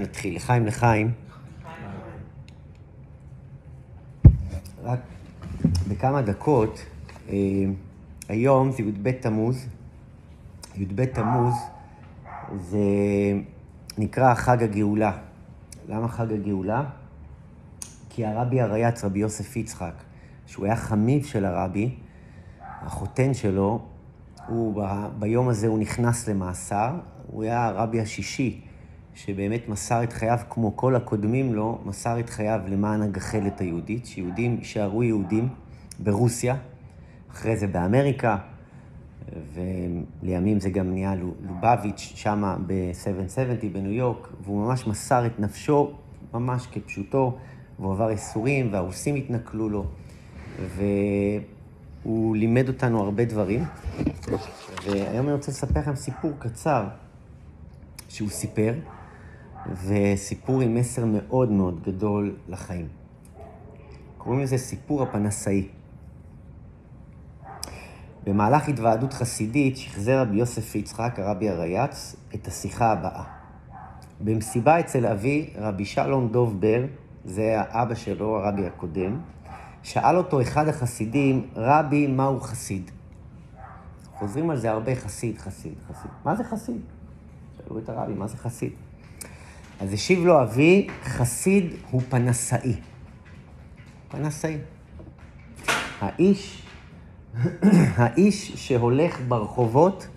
[0.00, 1.12] נתחיל, לחיים לחיים.
[4.82, 5.00] רק
[5.88, 6.80] בכמה דקות,
[7.28, 7.34] אה,
[8.28, 9.66] היום זה י"ב תמוז.
[10.76, 11.54] י"ב תמוז
[12.60, 12.78] זה
[13.98, 15.18] נקרא חג הגאולה.
[15.88, 16.84] למה חג הגאולה?
[18.08, 19.94] כי הרבי הרייץ, רבי יוסף יצחק,
[20.46, 21.94] שהוא היה חמיב של הרבי,
[22.60, 23.80] החותן שלו,
[24.46, 26.94] הוא ב, ביום הזה הוא נכנס למאסר,
[27.26, 28.60] הוא היה הרבי השישי
[29.14, 34.56] שבאמת מסר את חייו, כמו כל הקודמים לו, מסר את חייו למען הגחלת היהודית, שיהודים
[34.58, 35.48] יישארו יהודים
[35.98, 36.56] ברוסיה,
[37.30, 38.36] אחרי זה באמריקה,
[39.54, 45.92] ולימים זה גם נהיה לובביץ' שמה ב-770 בניו יורק, והוא ממש מסר את נפשו
[46.34, 47.38] ממש כפשוטו,
[47.78, 49.84] והוא עבר ייסורים, והרוסים התנכלו לו,
[52.04, 53.64] והוא לימד אותנו הרבה דברים.
[54.84, 56.88] והיום אני רוצה לספר לכם סיפור קצר
[58.08, 58.74] שהוא סיפר,
[59.66, 62.88] וסיפור עם מסר מאוד מאוד גדול לחיים.
[64.18, 65.68] קוראים לזה סיפור הפנסאי.
[68.24, 73.24] במהלך התוועדות חסידית שחזר רבי יוסף יצחק, הרבי הרייץ, את השיחה הבאה.
[74.20, 76.84] במסיבה אצל אבי, רבי שלום דוב בר,
[77.24, 79.20] זה האבא שלו, הרבי הקודם,
[79.82, 82.90] שאל אותו אחד החסידים, רבי, מהו חסיד?
[84.14, 86.10] חוזרים על זה הרבה, חסיד, חסיד, חסיד.
[86.24, 86.80] מה זה חסיד?
[87.56, 88.72] שאלו את הרבי, מה זה חסיד?
[89.80, 92.74] אז השיב לו אבי, חסיד הוא פנסאי.
[94.08, 94.56] פנסאי.
[96.00, 96.62] האיש,
[97.96, 100.08] האיש שהולך ברחובות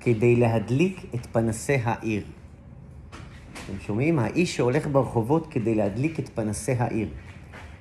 [0.00, 2.24] כדי להדליק את פנסי העיר.
[3.52, 4.18] אתם שומעים?
[4.18, 7.08] האיש שהולך ברחובות כדי להדליק את פנסי העיר.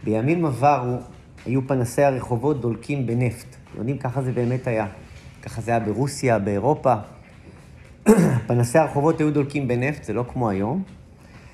[0.04, 0.98] בימים עברו
[1.46, 3.56] היו פנסי הרחובות דולקים בנפט.
[3.78, 4.88] יודעים, ככה זה באמת היה.
[5.42, 6.96] ככה זה היה ברוסיה, באירופה.
[8.48, 10.84] פנסי הרחובות היו דולקים בנפט, זה לא כמו היום.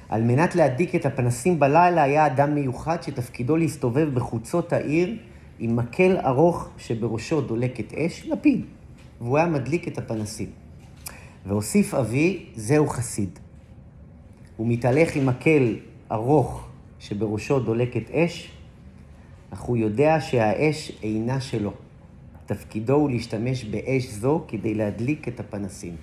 [0.10, 5.18] על מנת להדליק את הפנסים בלילה היה אדם מיוחד שתפקידו להסתובב בחוצות העיר
[5.60, 8.66] עם מקל ארוך שבראשו דולקת אש, לפיד,
[9.22, 10.50] והוא היה מדליק את הפנסים.
[11.46, 13.40] והוסיף אבי, זהו חסיד.
[14.58, 15.76] הוא מתהלך עם מקל
[16.12, 16.68] ארוך
[17.00, 18.52] שבראשו דולקת אש,
[19.54, 21.74] אך הוא יודע שהאש אינה שלו.
[22.46, 25.96] תפקידו הוא להשתמש באש זו כדי להדליק את הפנסים.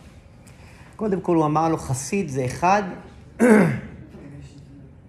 [0.97, 2.83] קודם כל הוא אמר לו, חסיד זה אחד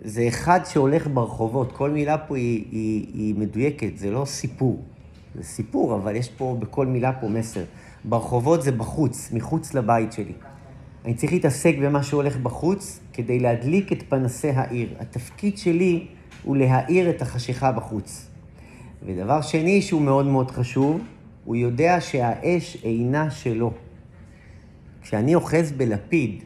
[0.06, 4.82] זה אחד שהולך ברחובות, כל מילה פה היא, היא, היא מדויקת, זה לא סיפור.
[5.36, 7.64] זה סיפור, אבל יש פה, בכל מילה פה מסר.
[8.04, 10.34] ברחובות זה בחוץ, מחוץ לבית שלי.
[11.06, 14.90] אני צריך להתעסק במה שהולך בחוץ כדי להדליק את פנסי העיר.
[15.00, 16.08] התפקיד שלי
[16.44, 18.28] הוא להאיר את החשיכה בחוץ.
[19.06, 21.02] ודבר שני שהוא מאוד מאוד חשוב,
[21.46, 23.72] הוא יודע שהאש אינה שלו.
[25.02, 26.44] כשאני אוחז בלפיד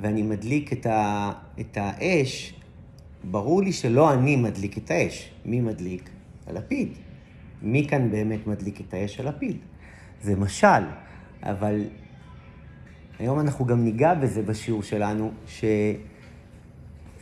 [0.00, 2.55] ואני מדליק את, ה, את האש,
[3.30, 5.30] ברור לי שלא אני מדליק את האש.
[5.44, 6.10] מי מדליק?
[6.46, 6.88] הלפיד.
[7.62, 9.20] מי כאן באמת מדליק את האש?
[9.20, 9.56] הלפיד.
[10.22, 10.82] זה משל,
[11.42, 11.84] אבל
[13.18, 15.32] היום אנחנו גם ניגע בזה בשיעור שלנו,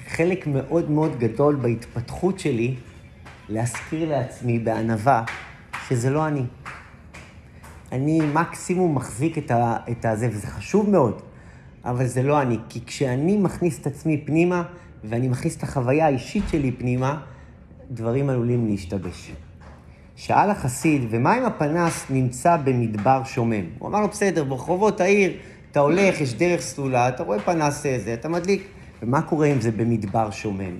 [0.04, 2.74] שחלק מאוד מאוד גדול בהתפתחות שלי,
[3.48, 5.24] להזכיר לעצמי בענווה
[5.88, 6.42] שזה לא אני.
[7.92, 11.22] אני מקסימום מחזיק את, ה, את הזה, וזה חשוב מאוד,
[11.84, 12.58] אבל זה לא אני.
[12.68, 14.62] כי כשאני מכניס את עצמי פנימה,
[15.08, 17.20] ואני מכניס את החוויה האישית שלי פנימה,
[17.90, 19.32] דברים עלולים להשתבש.
[20.16, 23.64] שאל החסיד, ומה אם הפנס נמצא במדבר שומם?
[23.78, 25.32] הוא אמר לו, בסדר, ברחובות העיר,
[25.70, 28.62] אתה הולך, יש דרך סלולה, אתה רואה פנס איזה, אתה מדליק.
[29.02, 30.74] ומה קורה אם זה במדבר שומם?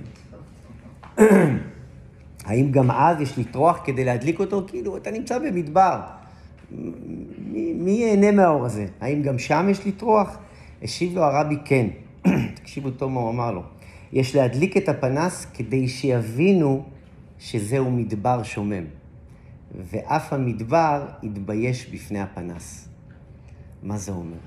[2.45, 4.63] האם גם אז יש לטרוח כדי להדליק אותו?
[4.67, 5.99] כאילו, אתה נמצא במדבר.
[6.71, 8.85] מי, מי ייהנה מהאור הזה?
[9.01, 10.37] האם גם שם יש לטרוח?
[10.83, 11.87] השיב לו הרבי, כן.
[12.55, 13.63] תקשיבו טוב מה הוא אמר לו.
[14.13, 16.83] יש להדליק את הפנס כדי שיבינו
[17.39, 18.83] שזהו מדבר שומם.
[19.77, 22.89] ואף המדבר יתבייש בפני הפנס.
[23.83, 24.37] מה זה אומר?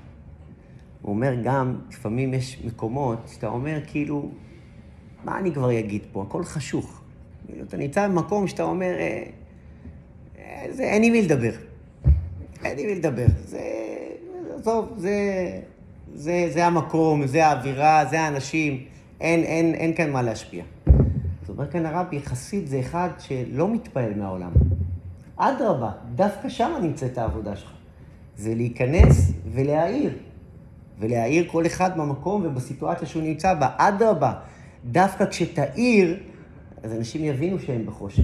[1.01, 4.31] הוא אומר גם, לפעמים יש מקומות שאתה אומר כאילו,
[5.23, 6.23] מה אני כבר אגיד פה?
[6.27, 7.01] הכל חשוך.
[7.67, 9.23] אתה נמצא במקום שאתה אומר, אה,
[10.39, 11.51] אה, זה, אין עם מי לדבר.
[12.63, 13.25] אין עם מי לדבר.
[13.45, 13.61] זה,
[14.55, 15.15] עזוב, זה,
[16.13, 18.83] זה, זה המקום, זה האווירה, זה האנשים.
[19.21, 20.63] אין, אין, אין כאן מה להשפיע.
[21.41, 24.51] זאת אומרת כאן הרבי, חסיד זה אחד שלא מתפעל מהעולם.
[25.35, 27.71] אדרבה, דווקא שם נמצאת העבודה שלך.
[28.37, 30.13] זה להיכנס ולהעיר.
[30.99, 33.69] ולהעיר כל אחד במקום ובסיטואציה שהוא נמצא בה.
[33.77, 34.33] אדרבה,
[34.85, 36.19] דווקא כשתעיר,
[36.83, 38.23] אז אנשים יבינו שהם בחושך.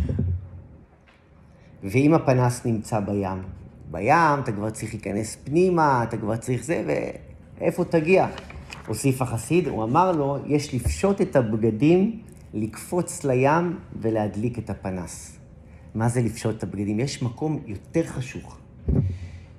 [1.83, 3.43] ואם הפנס נמצא בים,
[3.91, 6.83] בים אתה כבר צריך להיכנס פנימה, אתה כבר צריך זה,
[7.59, 8.27] ואיפה תגיע?
[8.87, 12.21] הוסיף החסיד, הוא אמר לו, יש לפשוט את הבגדים,
[12.53, 15.37] לקפוץ לים ולהדליק את הפנס.
[15.95, 16.99] מה זה לפשוט את הבגדים?
[16.99, 18.57] יש מקום יותר חשוך,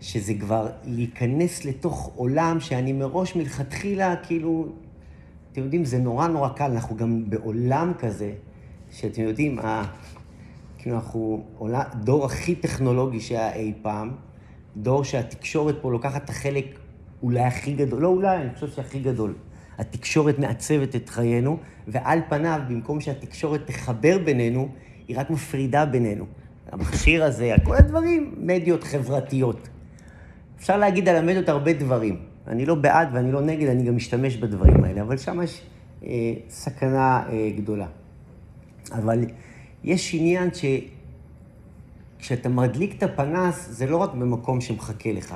[0.01, 4.69] שזה כבר להיכנס לתוך עולם שאני מראש מלכתחילה, כאילו,
[5.53, 8.33] אתם יודעים, זה נורא נורא קל, אנחנו גם בעולם כזה,
[8.91, 9.85] שאתם יודעים, ה...
[10.79, 14.11] כאילו אנחנו עולה, דור הכי טכנולוגי שהיה אי פעם,
[14.77, 16.79] דור שהתקשורת פה לוקחת את החלק
[17.23, 19.35] אולי הכי גדול, לא אולי, אני חושב שהכי גדול.
[19.79, 21.59] התקשורת מעצבת את חיינו,
[21.89, 24.69] ועל פניו, במקום שהתקשורת תחבר בינינו,
[25.09, 26.25] היא רק מפרידה בינינו.
[26.73, 29.69] המכשיר הזה, כל הדברים, מדיות חברתיות.
[30.59, 32.19] אפשר להגיד על המדיות הרבה דברים.
[32.47, 35.63] אני לא בעד ואני לא נגד, אני גם משתמש בדברים האלה, אבל שם יש
[36.05, 37.87] אה, סכנה אה, גדולה.
[38.93, 39.25] אבל
[39.85, 40.49] יש עניין
[42.19, 45.35] שכשאתה מדליק את הפנס, זה לא רק במקום שמחכה לך.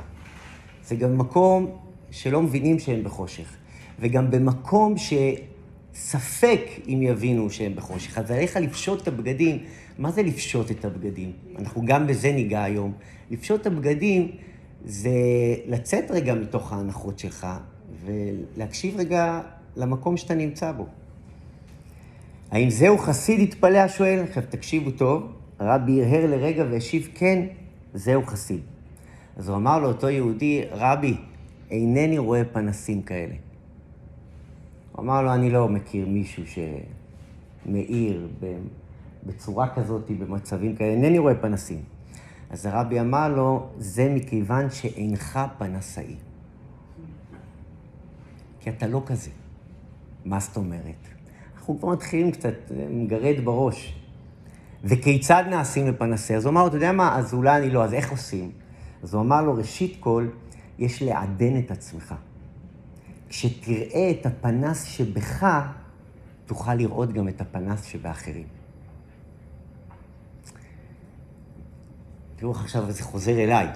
[0.91, 1.67] זה גם מקום
[2.11, 3.57] שלא מבינים שהם בחושך.
[4.01, 8.19] וגם במקום שספק אם יבינו שהם בחושך.
[8.19, 9.59] אז עליך לפשוט את הבגדים.
[9.99, 11.33] מה זה לפשוט את הבגדים?
[11.59, 12.93] אנחנו גם בזה ניגע היום.
[13.31, 14.31] לפשוט את הבגדים
[14.85, 15.11] זה
[15.67, 17.47] לצאת רגע מתוך ההנחות שלך
[18.05, 19.41] ולהקשיב רגע
[19.77, 20.87] למקום שאתה נמצא בו.
[22.51, 24.21] האם זהו חסיד התפלא השואל?
[24.29, 27.47] עכשיו תקשיבו טוב, רבי הרהר לרגע והשיב כן,
[27.95, 28.70] זהו חסיד.
[29.37, 31.17] אז הוא אמר לאותו יהודי, רבי,
[31.71, 33.35] אינני רואה פנסים כאלה.
[34.93, 36.43] הוא אמר לו, אני לא מכיר מישהו
[37.67, 38.29] שמאיר
[39.27, 41.83] בצורה כזאת, במצבים כאלה, אינני רואה פנסים.
[42.51, 46.15] אז הרבי אמר לו, זה מכיוון שאינך פנסאי.
[48.61, 49.31] כי אתה לא כזה.
[50.25, 51.09] מה זאת אומרת?
[51.57, 52.55] אנחנו כבר מתחילים קצת,
[52.91, 53.97] מגרד בראש.
[54.85, 56.37] וכיצד נעשים לפנסי?
[56.37, 58.51] אז הוא אמר אתה יודע מה, אז אולי אני לא, אז איך עושים?
[59.03, 60.29] אז הוא אמר לו, ראשית כל,
[60.79, 62.15] יש לעדן את עצמך.
[63.29, 65.47] כשתראה את הפנס שבך,
[66.47, 68.47] תוכל לראות גם את הפנס שבאחרים.
[72.37, 73.69] תראו איך עכשיו זה חוזר אליי.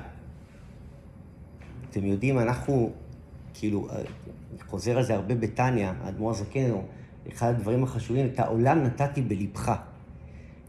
[1.91, 2.93] אתם יודעים, אנחנו,
[3.55, 3.88] כאילו,
[4.67, 6.70] חוזר על זה הרבה בתניא, האדמו"ר הזקן,
[7.32, 9.73] אחד הדברים החשובים, את העולם נתתי בלבך.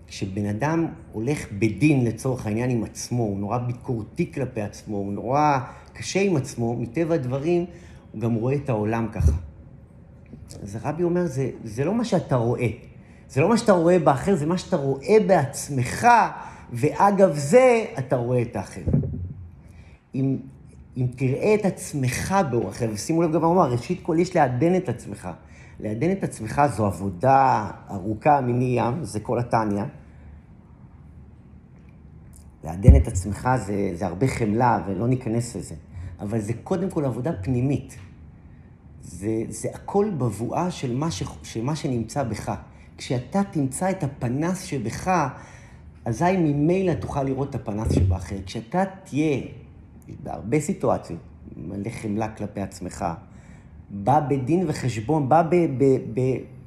[0.08, 5.60] כשבן אדם הולך בדין לצורך העניין עם עצמו, הוא נורא ביקורתי כלפי עצמו, הוא נורא
[5.94, 7.66] קשה עם עצמו, מטבע הדברים
[8.12, 9.32] הוא גם רואה את העולם ככה.
[10.64, 12.68] אז הרבי אומר, זה, זה לא מה שאתה רואה.
[13.30, 16.08] זה לא מה שאתה רואה באחר, זה מה שאתה רואה בעצמך,
[16.74, 18.82] ואגב זה אתה רואה את האחר.
[20.16, 20.38] אם,
[20.98, 24.36] אם תראה את עצמך באור אחר, ושימו לב גם מה הוא אמר, ראשית כל יש
[24.36, 25.30] לעדן את עצמך.
[25.80, 29.84] לעדן את עצמך זו עבודה ארוכה מני ים, זה כל התניא.
[32.64, 35.76] לעדן את עצמך זה, זה הרבה חמלה, ולא ניכנס לזה.
[36.20, 37.98] אבל זה קודם כל עבודה פנימית.
[39.02, 42.54] זה, זה הכל בבואה של מה, ש, של מה שנמצא בך.
[42.98, 45.30] כשאתה תמצא את הפנס שבך,
[46.06, 48.36] אזי ממילא תוכל לראות את הפנס שבאחר.
[48.46, 49.42] כשאתה תהיה,
[50.24, 51.20] בהרבה סיטואציות,
[51.58, 53.06] מלא חמלה כלפי עצמך,
[53.90, 55.56] בא בדין וחשבון, בא ב...
[55.56, 55.84] ב,
[56.14, 56.20] ב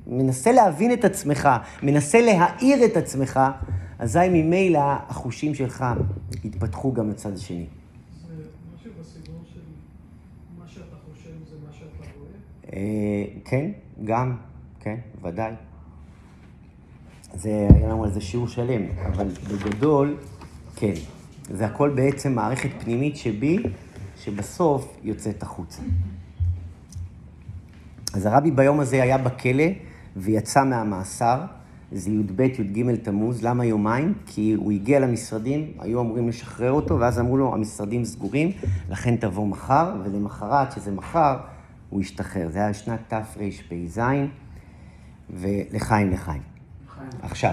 [0.06, 1.48] מנסה להבין את עצמך,
[1.82, 3.40] מנסה להאיר את עצמך,
[3.98, 5.84] אזי ממילא החושים שלך
[6.44, 7.66] יתפתחו גם לצד השני.
[12.72, 13.70] אה, כן,
[14.04, 14.36] גם,
[14.80, 15.52] כן, ודאי.
[17.34, 20.16] זה, היה לנו על זה שיעור שלם, אבל בגדול,
[20.76, 20.92] כן.
[21.50, 23.62] זה הכל בעצם מערכת פנימית שבי,
[24.16, 25.82] שבסוף יוצאת החוצה.
[28.18, 29.64] אז הרבי ביום הזה היה בכלא
[30.16, 31.40] ויצא מהמאסר,
[31.92, 34.14] זה י"ב, י"ג תמוז, למה יומיים?
[34.26, 38.50] כי הוא הגיע למשרדים, היו אמורים לשחרר אותו, ואז אמרו לו, המשרדים סגורים,
[38.90, 41.36] לכן תבוא מחר, ולמחרת, שזה מחר,
[41.90, 42.48] הוא השתחרר.
[42.50, 44.00] זה היה שנת תרפ"ז,
[45.30, 46.42] ולחיים לחיים.
[47.22, 47.52] עכשיו,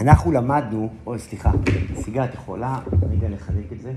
[0.00, 1.50] אנחנו למדנו, אוי, סליחה,
[1.94, 2.78] סיגה, את יכולה
[3.10, 3.92] רגע לחלק את זה?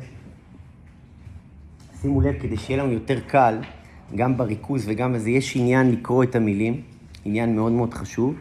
[2.02, 3.58] שימו לב, כדי שיהיה לנו יותר קל,
[4.16, 6.82] גם בריכוז וגם בזה, יש עניין לקרוא את המילים,
[7.26, 8.36] עניין מאוד מאוד חשוב,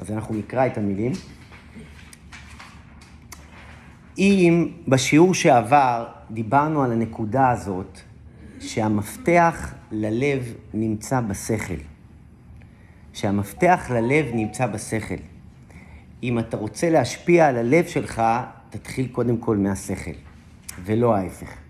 [0.00, 1.12] אז אנחנו נקרא את המילים.
[4.18, 8.00] אם בשיעור שעבר דיברנו על הנקודה הזאת,
[8.60, 11.80] שהמפתח ללב נמצא בשכל.
[13.12, 15.22] שהמפתח ללב נמצא בשכל.
[16.22, 18.22] אם אתה רוצה להשפיע על הלב שלך,
[18.70, 20.10] תתחיל קודם כל מהשכל,
[20.84, 21.61] ולא ההפך.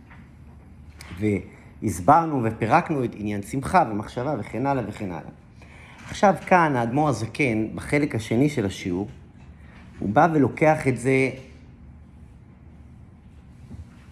[1.19, 5.31] והסברנו ופירקנו את עניין שמחה ומחשבה וכן הלאה וכן הלאה.
[6.09, 9.09] עכשיו כאן האדמו"ר הזקן, בחלק השני של השיעור,
[9.99, 11.31] הוא בא ולוקח את זה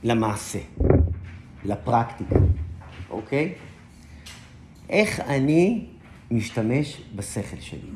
[0.02, 0.59] למעשה,
[1.64, 2.37] לפרקטיקה.
[3.11, 3.52] אוקיי?
[4.90, 5.87] איך אני
[6.30, 7.90] משתמש בשכל שלי?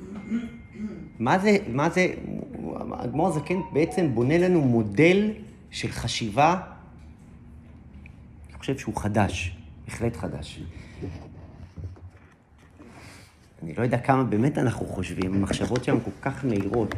[1.18, 2.14] מה זה, מה זה,
[2.92, 5.30] האדמו"ר הזקן בעצם בונה לנו מודל
[5.70, 6.60] של חשיבה,
[8.64, 9.56] חושב שהוא חדש,
[9.86, 10.60] בהחלט חדש.
[13.62, 16.94] אני לא יודע כמה באמת אנחנו חושבים, המחשבות שלנו כל כך מהירות,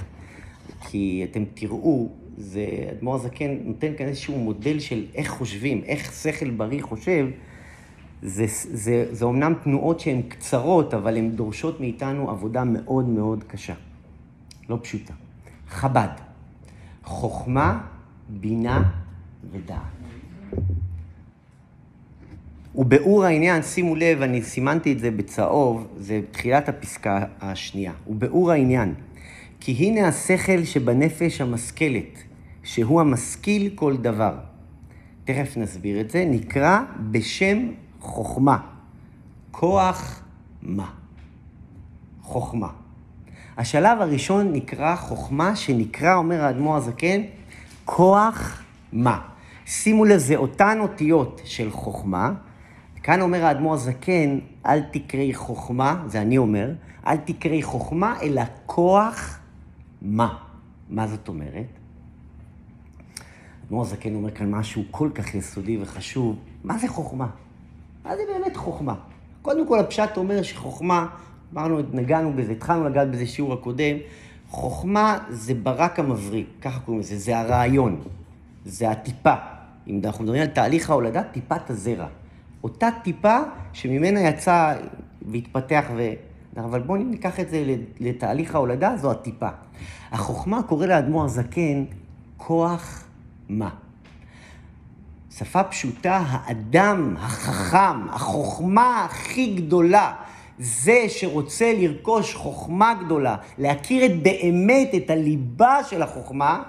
[0.80, 6.50] כי אתם תראו, זה, אדמו"ר הזקן נותן כאן איזשהו מודל של איך חושבים, איך שכל
[6.50, 7.26] בריא חושב,
[8.22, 13.74] זה, זה, זה אומנם תנועות שהן קצרות, אבל הן דורשות מאיתנו עבודה מאוד מאוד קשה.
[14.68, 15.14] לא פשוטה.
[15.68, 16.14] חב"ד,
[17.04, 17.86] חוכמה,
[18.28, 18.90] בינה
[19.52, 19.96] ודעת.
[22.76, 27.92] וביאור העניין, שימו לב, אני סימנתי את זה בצהוב, זה תחילת הפסקה השנייה.
[28.06, 28.94] וביאור העניין,
[29.60, 32.22] כי הנה השכל שבנפש המשכלת,
[32.62, 34.34] שהוא המשכיל כל דבר.
[35.24, 36.80] תכף נסביר את זה, נקרא
[37.10, 37.58] בשם
[38.00, 38.58] חוכמה.
[39.50, 40.22] כוח
[40.62, 40.90] מה?
[42.22, 42.68] חוכמה.
[43.56, 47.20] השלב הראשון נקרא חוכמה, שנקרא, אומר האדמו"ר הזקן,
[47.84, 49.20] כוח מה.
[49.66, 52.32] שימו לב, זה אותן אותיות של חוכמה.
[53.06, 56.72] כאן אומר האדמו"ר הזקן, אל תקראי חוכמה, זה אני אומר,
[57.06, 59.40] אל תקראי חוכמה, אלא כוח
[60.02, 60.36] מה.
[60.90, 61.66] מה זאת אומרת?
[63.62, 66.36] האדמו"ר הזקן אומר כאן משהו כל כך יסודי וחשוב.
[66.64, 67.26] מה זה חוכמה?
[68.04, 68.94] מה זה באמת חוכמה?
[69.42, 71.06] קודם כל, הפשט אומר שחוכמה,
[71.54, 73.96] אמרנו, נגענו בזה, התחלנו לגעת בזה שיעור הקודם,
[74.48, 78.00] חוכמה זה ברק המבריא, ככה קוראים לזה, זה הרעיון,
[78.64, 79.34] זה הטיפה.
[79.86, 82.06] אם אנחנו מדברים על תהליך ההולדה, טיפת הזרע.
[82.64, 83.38] אותה טיפה
[83.72, 84.74] שממנה יצא
[85.22, 86.12] והתפתח ו...
[86.56, 89.48] אבל בואו ניקח את זה לתהליך ההולדה, זו הטיפה.
[90.12, 91.84] החוכמה קורא לאדמו"ר הזקן
[92.36, 93.04] כוח
[93.48, 93.70] מה.
[95.30, 100.14] שפה פשוטה, האדם החכם, החוכמה הכי גדולה,
[100.58, 106.62] זה שרוצה לרכוש חוכמה גדולה, להכיר את באמת את הליבה של החוכמה,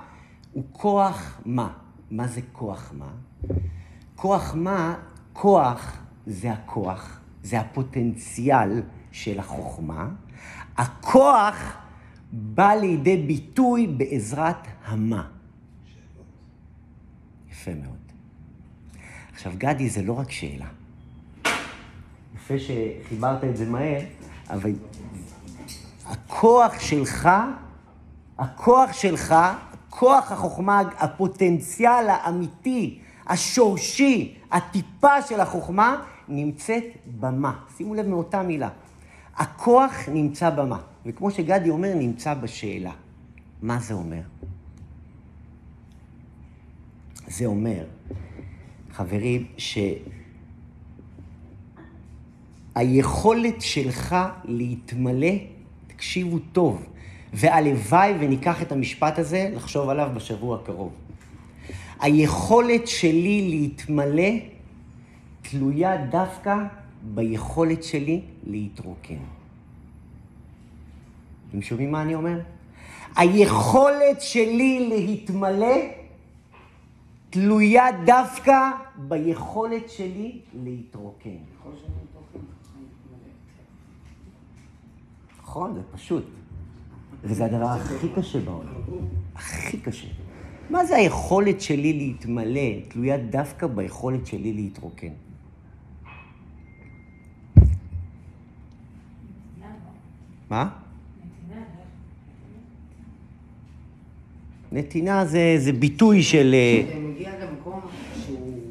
[0.54, 1.70] הוא כוח מה.
[2.12, 3.10] מה זה כוח מה?
[4.16, 4.96] כוח מה,
[5.40, 10.08] כוח זה הכוח, זה הפוטנציאל של החוכמה.
[10.78, 11.78] הכוח
[12.32, 15.28] בא לידי ביטוי בעזרת המה.
[17.52, 18.12] יפה מאוד.
[19.34, 20.68] עכשיו, גדי, זה לא רק שאלה.
[22.36, 24.02] יפה שחיברת את זה מהר,
[24.50, 24.72] אבל
[26.06, 27.30] הכוח שלך,
[28.38, 29.36] הכוח שלך,
[29.90, 36.84] כוח החוכמה, הפוטנציאל האמיתי, השורשי, הטיפה של החוכמה, נמצאת
[37.20, 37.60] במה.
[37.78, 38.70] שימו לב מאותה מילה.
[39.36, 40.80] הכוח נמצא במה.
[41.06, 42.92] וכמו שגדי אומר, נמצא בשאלה.
[43.62, 44.22] מה זה אומר?
[47.28, 47.84] זה אומר
[48.92, 49.46] חברים,
[52.76, 55.34] שהיכולת שלך להתמלא,
[55.88, 56.86] תקשיבו טוב,
[57.34, 61.07] והלוואי וניקח את המשפט הזה, לחשוב עליו בשבוע הקרוב.
[62.00, 64.32] היכולת שלי להתמלא
[65.42, 66.56] תלויה דווקא
[67.14, 69.24] ביכולת שלי להתרוקן.
[71.50, 72.40] אתם שומעים מה אני אומר?
[73.16, 75.76] היכולת שלי להתמלא
[77.30, 81.38] תלויה דווקא ביכולת שלי להתרוקן.
[85.40, 86.24] נכון, זה פשוט.
[87.24, 88.74] וזה הדבר הכי קשה בעולם.
[89.36, 90.08] הכי קשה.
[90.70, 95.14] מה זה היכולת שלי להתמלא תלויה דווקא ביכולת שלי להתרוקן?
[100.50, 100.70] מה?
[104.72, 106.52] נתינה זה, זה ביטוי של...
[106.54, 107.82] אה, זה מגיע למקום
[108.26, 108.62] שהוא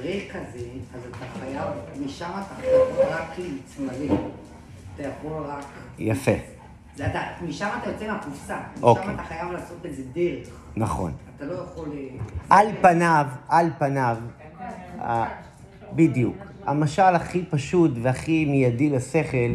[0.00, 1.68] ריק כזה, אז אתה חייב,
[2.06, 4.16] משם אתה יכול רק להתמלא.
[4.94, 5.64] אתה יכול רק...
[5.98, 6.49] יפה.
[7.48, 8.58] משם אתה יוצא מהקופסה.
[8.82, 9.04] אוקיי.
[9.04, 10.48] משם אתה חייב לעשות איזה דרך.
[10.76, 11.12] נכון.
[11.36, 11.88] אתה לא יכול...
[11.92, 14.16] אה, על פניו, על פניו,
[15.92, 16.36] בדיוק.
[16.66, 19.54] המשל הכי פשוט והכי מיידי לשכל,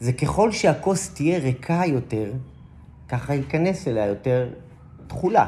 [0.00, 2.32] זה ככל שהכוס תהיה ריקה יותר,
[3.08, 4.48] ככה ייכנס אליה יותר
[5.06, 5.46] תכולה.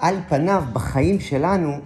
[0.00, 1.80] על פניו, בחיים שלנו,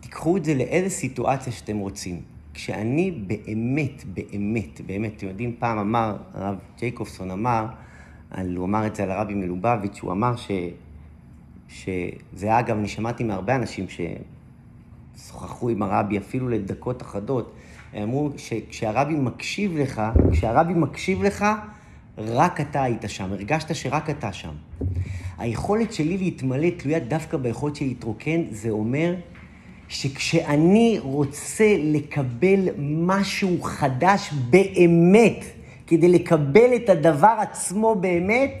[0.00, 2.35] תיקחו את זה לאיזה סיטואציה שאתם רוצים.
[2.56, 7.66] כשאני באמת, באמת, באמת, אתם יודעים, פעם אמר, הרב ג'ייקובסון אמר,
[8.30, 10.50] על, הוא אמר את זה על הרבי מלובביץ', הוא אמר ש...
[11.68, 13.86] שזה אגב, אני שמעתי מהרבה אנשים
[15.16, 17.52] ששוחחו עם הרבי אפילו לדקות אחדות,
[18.02, 21.44] אמרו שכשהרבי מקשיב לך, כשהרבי מקשיב לך,
[22.18, 24.54] רק אתה היית שם, הרגשת שרק אתה שם.
[25.38, 29.14] היכולת שלי להתמלא תלויה דווקא ביכולת שלי להתרוקן, זה אומר
[29.88, 35.44] שכשאני רוצה לקבל משהו חדש באמת,
[35.86, 38.52] כדי לקבל את הדבר עצמו באמת,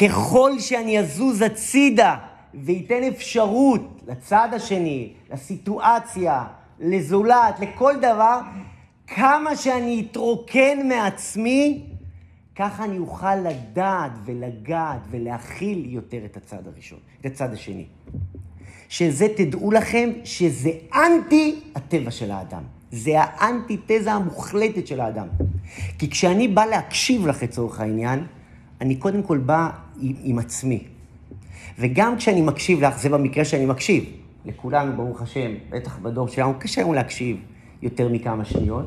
[0.00, 2.16] ככל שאני אזוז הצידה
[2.54, 6.44] וייתן אפשרות לצד השני, לסיטואציה,
[6.80, 8.40] לזולת, לכל דבר,
[9.06, 11.82] כמה שאני אתרוקן מעצמי,
[12.56, 17.86] ככה אני אוכל לדעת ולגעת ולהכיל יותר את הצד הראשון, את הצד השני.
[18.92, 22.62] שזה, תדעו לכם, שזה אנטי הטבע של האדם.
[22.90, 25.26] זה האנטי-תזה המוחלטת של האדם.
[25.98, 28.24] כי כשאני בא להקשיב לך לצורך העניין,
[28.80, 29.70] אני קודם כל בא
[30.00, 30.84] עם, עם עצמי.
[31.78, 34.04] וגם כשאני מקשיב לך, זה במקרה שאני מקשיב.
[34.44, 37.36] לכולנו, ברוך השם, בטח בדור שלנו, קשה לנו להקשיב
[37.82, 38.86] יותר מכמה שניות.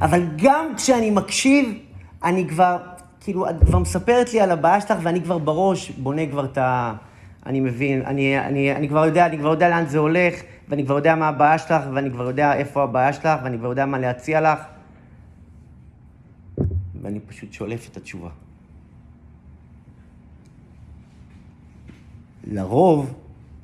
[0.00, 1.78] אבל גם כשאני מקשיב,
[2.24, 2.76] אני כבר,
[3.20, 6.94] כאילו, את כבר מספרת לי על הבעיה שלך, ואני כבר בראש בונה כבר את ה...
[7.46, 10.34] אני מבין, אני, אני, אני כבר יודע, אני כבר יודע לאן זה הולך,
[10.68, 13.86] ואני כבר יודע מה הבעיה שלך, ואני כבר יודע איפה הבעיה שלך, ואני כבר יודע
[13.86, 14.58] מה להציע לך.
[17.02, 18.28] ואני פשוט שולף את התשובה.
[22.44, 23.14] לרוב,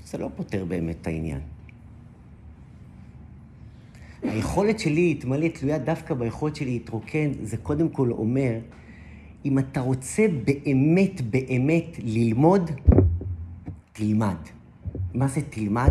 [0.04, 1.40] זה לא פותר באמת את העניין.
[4.22, 8.52] היכולת שלי להתמלא תלויה דווקא ביכולת שלי להתרוקן, זה קודם כל אומר,
[9.44, 12.70] אם אתה רוצה באמת באמת ללמוד,
[14.02, 14.36] תלמד.
[15.14, 15.90] מה זה תלמד?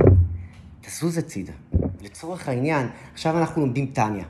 [0.82, 1.53] תזוז הצידה.
[2.01, 4.25] לצורך העניין, עכשיו אנחנו לומדים טניה.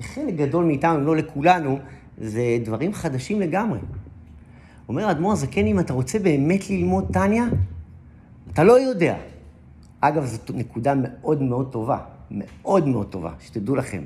[0.00, 1.78] לחלק גדול מאיתנו, אם לא לכולנו,
[2.18, 3.78] זה דברים חדשים לגמרי.
[4.88, 7.44] אומר אדמו"ר הזקן, אם אתה רוצה באמת ללמוד טניה,
[8.52, 9.16] אתה לא יודע.
[10.00, 11.98] אגב, זאת נקודה מאוד מאוד טובה,
[12.30, 14.02] מאוד מאוד טובה, שתדעו לכם.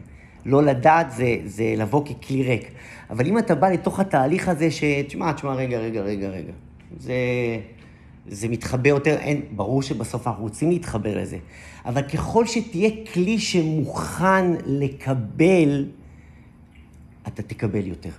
[0.47, 2.71] לא לדעת זה, זה לבוא ככלי ריק.
[3.11, 4.85] אבל אם אתה בא לתוך התהליך הזה, ש...
[5.07, 6.53] תשמע, תשמע, רגע, רגע, רגע, רגע.
[6.99, 7.15] זה,
[8.29, 11.39] זה מתחבא יותר, אין, ברור שבסוף אנחנו רוצים להתחבר לזה.
[11.87, 15.87] אבל ככל שתהיה כלי שמוכן לקבל,
[17.29, 18.11] אתה תקבל יותר.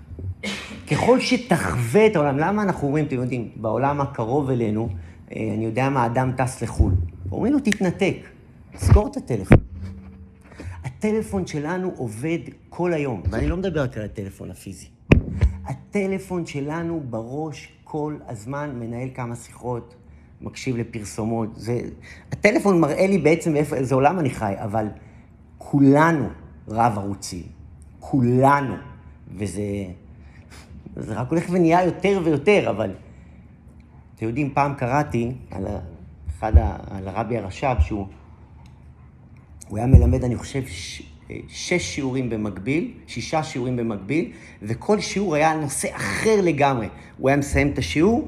[0.92, 4.90] ככל שתחווה את העולם, למה אנחנו אומרים, אתם יודעים, בעולם הקרוב אלינו,
[5.36, 6.92] אה, אני יודע מה, אדם טס לחו"ל.
[7.32, 8.18] אומרים לו, תתנתק,
[8.76, 9.58] סגור את הטלפון.
[10.84, 14.88] הטלפון שלנו עובד כל היום, ואני לא מדבר רק על הטלפון הפיזי.
[15.66, 19.96] הטלפון שלנו בראש כל הזמן מנהל כמה שיחות,
[20.42, 21.50] מקשיב לפרסומות.
[21.56, 21.80] זה...
[22.32, 24.88] הטלפון מראה לי בעצם איזה עולם אני חי, אבל
[25.58, 26.28] כולנו
[26.68, 27.44] רב ערוצים.
[28.00, 28.76] כולנו.
[29.36, 29.64] וזה
[30.96, 32.92] זה רק הולך ונהיה יותר ויותר, אבל...
[34.16, 35.66] אתם יודעים, פעם קראתי על
[36.30, 36.78] אחד, ה...
[36.90, 38.08] על הרבי הרש"ב, שהוא
[39.68, 41.02] הוא היה מלמד, אני חושב, ש...
[41.48, 46.88] שש שיעורים במקביל, שישה שיעורים במקביל, וכל שיעור היה נושא אחר לגמרי.
[47.18, 48.28] הוא היה מסיים את השיעור,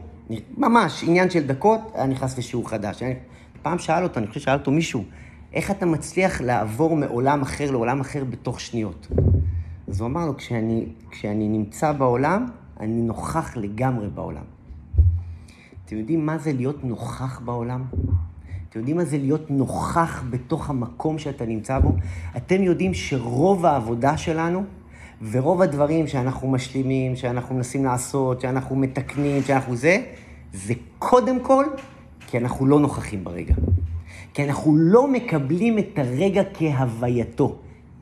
[0.57, 3.03] ממש, עניין של דקות, היה נכנס לשיעור חדש.
[3.61, 5.03] פעם שאל אותו, אני חושב ששאל אותו מישהו,
[5.53, 9.07] איך אתה מצליח לעבור מעולם אחר לעולם אחר בתוך שניות?
[9.87, 12.45] אז הוא אמר לו, כשאני, כשאני נמצא בעולם,
[12.79, 14.43] אני נוכח לגמרי בעולם.
[15.85, 17.83] אתם יודעים מה זה להיות נוכח בעולם?
[18.69, 21.91] אתם יודעים מה זה להיות נוכח בתוך המקום שאתה נמצא בו?
[22.37, 24.63] אתם יודעים שרוב העבודה שלנו
[25.32, 30.03] ורוב הדברים שאנחנו משלימים, שאנחנו מנסים לעשות, שאנחנו מתקנים, שאנחנו זה,
[30.53, 31.65] זה קודם כל
[32.27, 33.56] כי אנחנו לא נוכחים ברגע.
[34.34, 37.56] כי אנחנו לא מקבלים את הרגע כהווייתו.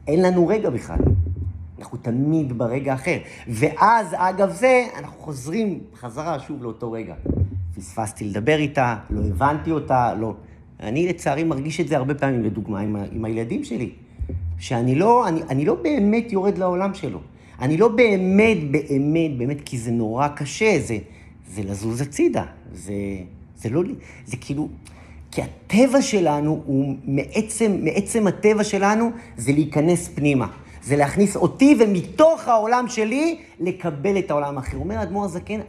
[0.08, 0.98] אין לנו רגע בכלל.
[1.80, 3.18] אנחנו תמיד ברגע אחר.
[3.48, 7.14] ואז, אגב זה, אנחנו חוזרים חזרה שוב לאותו רגע.
[7.76, 10.34] פספסתי לדבר איתה, לא הבנתי אותה, לא...
[10.80, 12.96] אני לצערי מרגיש את זה הרבה פעמים, לדוגמה, עם.
[13.12, 13.92] עם הילדים שלי.
[14.60, 17.20] שאני לא, אני, אני לא באמת יורד לעולם שלו.
[17.62, 20.98] אני לא באמת, באמת, באמת, כי זה נורא קשה, זה,
[21.50, 22.44] זה לזוז הצידה.
[22.74, 22.94] זה,
[23.58, 23.82] זה לא,
[24.26, 24.70] זה כאילו,
[25.32, 30.48] כי הטבע שלנו הוא, מעצם, מעצם הטבע שלנו, זה להיכנס פנימה.
[30.84, 34.78] זה להכניס אותי ומתוך העולם שלי לקבל את העולם האחר.
[34.78, 35.60] אומר האדמו"ר הזקן,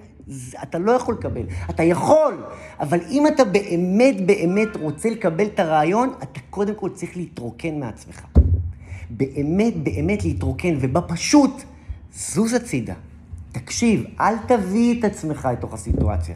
[0.62, 1.42] אתה לא יכול לקבל.
[1.70, 2.44] אתה יכול,
[2.80, 8.26] אבל אם אתה באמת באמת רוצה לקבל את הרעיון, אתה קודם כל צריך להתרוקן מעצמך.
[9.10, 11.62] באמת באמת להתרוקן, ובפשוט,
[12.14, 12.94] זוז הצידה.
[13.52, 16.34] תקשיב, אל תביא את עצמך לתוך הסיטואציה.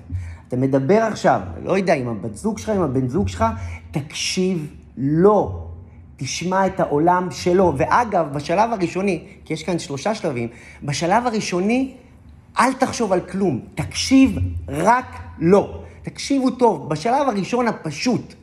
[0.49, 3.45] אתה מדבר עכשיו, לא יודע, עם הבת זוג שלך, עם הבן זוג שלך,
[3.91, 5.67] תקשיב לו.
[6.17, 7.75] תשמע את העולם שלו.
[7.77, 10.49] ואגב, בשלב הראשוני, כי יש כאן שלושה שלבים,
[10.83, 11.95] בשלב הראשוני,
[12.59, 15.83] אל תחשוב על כלום, תקשיב רק לו.
[16.03, 18.35] תקשיבו טוב, בשלב הראשון הפשוט,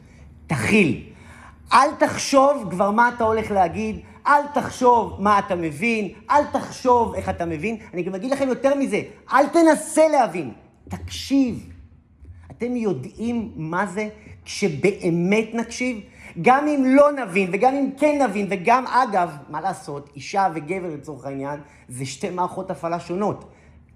[0.47, 1.03] תכיל.
[1.73, 7.29] אל תחשוב כבר מה אתה הולך להגיד, אל תחשוב מה אתה מבין, אל תחשוב איך
[7.29, 7.77] אתה מבין.
[7.93, 9.01] אני גם אגיד לכם יותר מזה,
[9.33, 10.51] אל תנסה להבין,
[10.89, 11.69] תקשיב.
[12.51, 14.09] אתם יודעים מה זה
[14.45, 15.99] כשבאמת נקשיב?
[16.41, 21.25] גם אם לא נבין, וגם אם כן נבין, וגם אגב, מה לעשות, אישה וגבר לצורך
[21.25, 21.59] העניין,
[21.89, 23.45] זה שתי מערכות הפעלה שונות.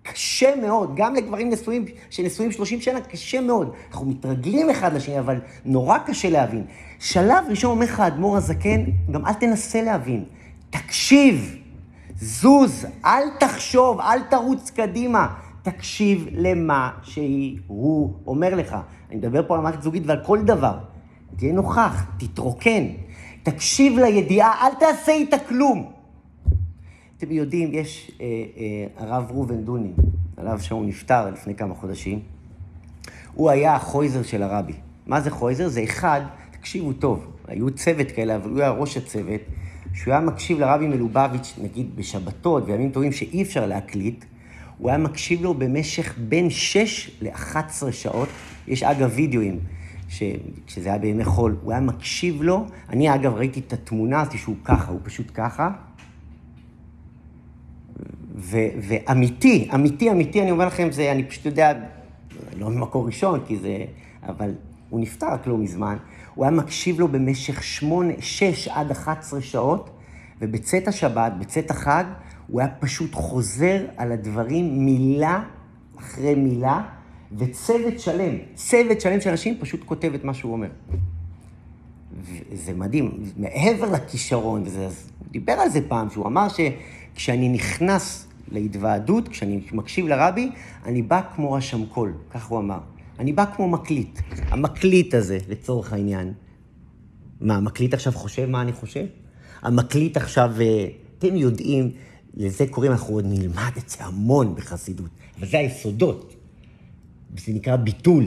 [0.04, 3.74] קשה מאוד, גם לגברים נשואים, שנשואים 30 שנה, קשה מאוד.
[3.92, 6.64] אנחנו מתרגלים אחד לשני, אבל נורא קשה להבין.
[7.00, 10.24] שלב ראשון אומר לך האדמו"ר הזקן, גם אל תנסה להבין,
[10.70, 11.56] תקשיב,
[12.16, 15.28] זוז, אל תחשוב, אל תרוץ קדימה,
[15.62, 18.76] תקשיב למה שהוא אומר לך.
[19.10, 20.78] אני מדבר פה על מערכת זוגית ועל כל דבר.
[21.38, 22.88] תהיה נוכח, תתרוקן,
[23.44, 26.01] תקשיב לידיעה, אל תעשה איתה כלום.
[27.24, 29.92] אתם יודעים, יש אה, אה, הרב ראובן דוני,
[30.38, 32.20] עליו שהוא נפטר לפני כמה חודשים.
[33.34, 34.74] הוא היה החויזר של הרבי.
[35.08, 35.70] מה זה חויזר?
[35.70, 39.42] זה אחד, תקשיבו טוב, היו צוות כאלה, אבל הוא היה ראש הצוות,
[39.94, 44.26] שהוא היה מקשיב לרבי מלובביץ', נגיד בשבתות, וימים טובים שאי אפשר להקליט,
[44.78, 48.30] הוא היה מקשיב לו במשך בין 6 ל-11 שעות.
[48.68, 49.60] יש אגב וידאוים,
[50.68, 52.66] כשזה היה בימי חול, הוא היה מקשיב לו.
[52.90, 55.72] אני אגב ראיתי את התמונה הזאת שהוא ככה, הוא פשוט ככה.
[58.36, 61.74] ו- ואמיתי, אמיתי, אמיתי, אני אומר לכם, זה, אני פשוט יודע,
[62.58, 63.86] לא ממקור ראשון, כי זה,
[64.24, 64.52] אבל
[64.90, 65.98] הוא נפטר רק לא מזמן.
[66.36, 69.90] הוא היה מקשיב לו במשך שמונה, שש עד אחת עשרה שעות,
[70.42, 72.04] ובצאת השבת, בצאת החג,
[72.48, 75.44] הוא היה פשוט חוזר על הדברים מילה
[76.00, 76.82] אחרי מילה,
[77.38, 80.68] וצוות שלם, צוות שלם של אנשים פשוט כותב את מה שהוא אומר.
[82.54, 86.48] זה מדהים, מעבר לכישרון, וזה, הוא דיבר על זה פעם, שהוא אמר
[87.14, 90.52] שכשאני נכנס להתוועדות, כשאני מקשיב לרבי,
[90.86, 92.80] אני בא כמו רשמקול, כך הוא אמר.
[93.20, 94.20] אני בא כמו מקליט.
[94.48, 96.34] המקליט הזה, לצורך העניין,
[97.42, 99.06] מה, המקליט עכשיו חושב מה אני חושב?
[99.62, 101.92] המקליט עכשיו, אה, אתם יודעים,
[102.34, 106.36] לזה קוראים, אנחנו עוד נלמד את זה המון בחסידות, אבל זה היסודות.
[107.34, 108.26] וזה נקרא ביטול.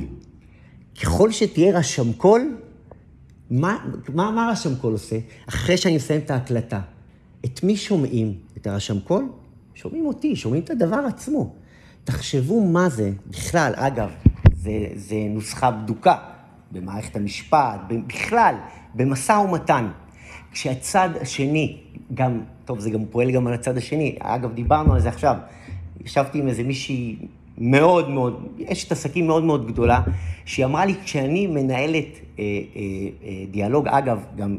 [1.03, 2.57] ככל שתהיה רשמקול,
[3.51, 3.79] מה,
[4.15, 5.19] מה, מה רשמקול עושה?
[5.49, 6.81] אחרי שאני מסיים את ההקלטה,
[7.45, 8.35] את מי שומעים?
[8.57, 9.29] את הרשמקול?
[9.75, 11.55] שומעים אותי, שומעים את הדבר עצמו.
[12.05, 14.11] תחשבו מה זה, בכלל, אגב,
[14.57, 16.17] זה, זה נוסחה בדוקה
[16.73, 18.55] במערכת המשפט, בכלל,
[18.95, 19.89] במשא ומתן.
[20.53, 21.79] כשהצד השני,
[22.15, 25.37] גם, טוב, זה גם פועל גם על הצד השני, אגב, דיברנו על זה עכשיו,
[26.05, 27.17] ישבתי עם איזה מישהי
[27.59, 30.03] מאוד מאוד, אשת עסקים מאוד מאוד גדולה,
[30.45, 32.07] שהיא אמרה לי, כשאני מנהלת
[32.39, 32.45] אה,
[32.77, 32.81] אה,
[33.25, 34.59] אה, דיאלוג, אגב, גם,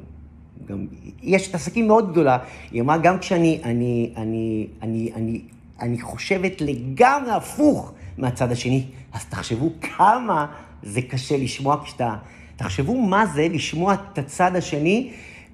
[0.67, 0.85] גם
[1.21, 2.37] היא אשת עסקים מאוד גדולה,
[2.71, 5.41] היא אמרה, גם כשאני אני, אני, אני, אני,
[5.79, 10.45] אני חושבת לגמרי הפוך מהצד השני, אז תחשבו כמה
[10.83, 12.15] זה קשה לשמוע כשאתה...
[12.55, 15.11] תחשבו מה זה לשמוע את הצד השני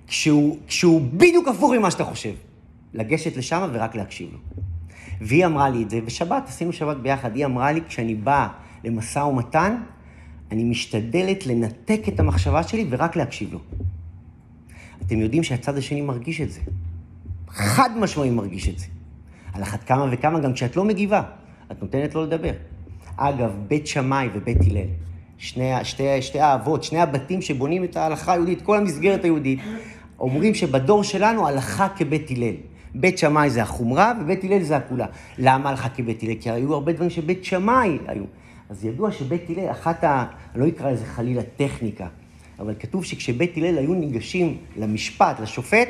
[0.08, 2.34] כשהוא, כשהוא בדיוק הפוך ממה שאתה חושב.
[2.94, 4.40] לגשת לשם ורק להקשיב לו.
[5.22, 8.48] והיא אמרה לי את זה, בשבת, עשינו שבת ביחד, היא אמרה לי, כשאני באה
[8.84, 9.76] למשא ומתן,
[10.52, 13.60] אני משתדלת לנתק את המחשבה שלי ורק להקשיב לו.
[15.12, 16.60] אתם יודעים שהצד השני מרגיש את זה.
[17.48, 18.86] חד משמעי מרגיש את זה.
[19.54, 21.22] על אחת כמה וכמה, גם כשאת לא מגיבה,
[21.72, 22.52] את נותנת לו לדבר.
[23.18, 24.88] אגב, בית שמאי ובית הלל,
[25.38, 29.60] שני, שתי, שתי האבות, שני הבתים שבונים את ההלכה היהודית, כל המסגרת היהודית,
[30.20, 32.56] אומרים שבדור שלנו הלכה כבית הלל.
[32.96, 35.06] בית שמאי זה החומרה ובית הלל זה הכולה.
[35.38, 36.36] למה הלכה כבית הלל?
[36.42, 38.24] כי היו הרבה דברים שבית שמאי היו.
[38.70, 40.26] אז ידוע שבית הלל, אחת ה...
[40.56, 42.08] לא אקרא לזה חלילה טכניקה,
[42.62, 45.88] אבל כתוב שכשבית הלל היו ניגשים למשפט, לשופט,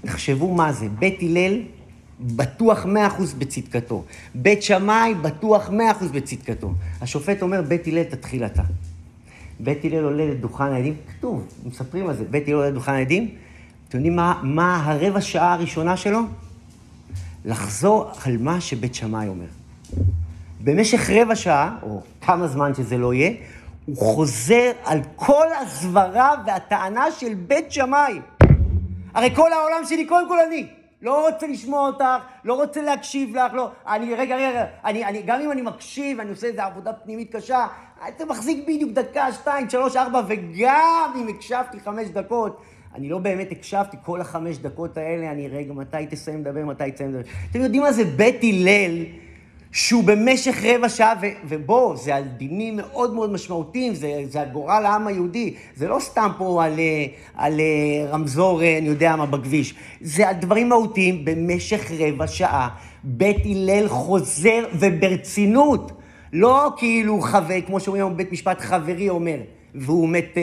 [0.00, 0.88] תחשבו מה זה.
[0.88, 1.62] בית הלל
[2.20, 4.04] בטוח מאה אחוז בצדקתו.
[4.34, 6.72] בית שמאי בטוח מאה אחוז בצדקתו.
[7.00, 8.62] השופט אומר, בית הלל תתחיל אתה.
[9.60, 13.28] בית הלל עולה לדוכן העדים, כתוב, מספרים על זה, בית הלל עולה לדוכן העדים,
[13.88, 16.20] אתם יודעים מה, מה הרבע שעה הראשונה שלו?
[17.44, 19.46] לחזור על מה שבית שמאי אומר.
[20.64, 23.32] במשך רבע שעה, או כמה זמן שזה לא יהיה,
[23.90, 28.20] הוא חוזר על כל הסברה והטענה של בית שמאי.
[29.14, 30.66] הרי כל העולם שלי, קודם כל אני.
[31.02, 32.04] לא רוצה לשמוע אותך,
[32.44, 33.70] לא רוצה להקשיב לך, לא...
[33.86, 37.66] אני, רגע, רגע, אני, אני, גם אם אני מקשיב, אני עושה איזו עבודה פנימית קשה,
[38.08, 42.60] אתה מחזיק בדיוק דקה, שתיים, שלוש, ארבע, וגם אם הקשבתי חמש דקות,
[42.94, 47.10] אני לא באמת הקשבתי כל החמש דקות האלה, אני רגע, מתי תסיים לדבר, מתי תסיים
[47.10, 47.30] לדבר.
[47.50, 49.04] אתם יודעים מה זה בית הלל?
[49.72, 54.86] שהוא במשך רבע שעה, ו- ובוא, זה על דינים מאוד מאוד משמעותיים, זה, זה הגורל
[54.86, 59.26] העם היהודי, זה לא סתם פה על, אה, על אה, רמזור, אה, אני יודע מה,
[59.26, 61.24] בכביש, זה על דברים מהותיים.
[61.24, 62.68] במשך רבע שעה.
[63.04, 65.92] בית הלל חוזר, וברצינות,
[66.32, 69.36] לא כאילו חבר, כמו שאומרים בית משפט חברי אומר,
[69.74, 70.38] והוא מת...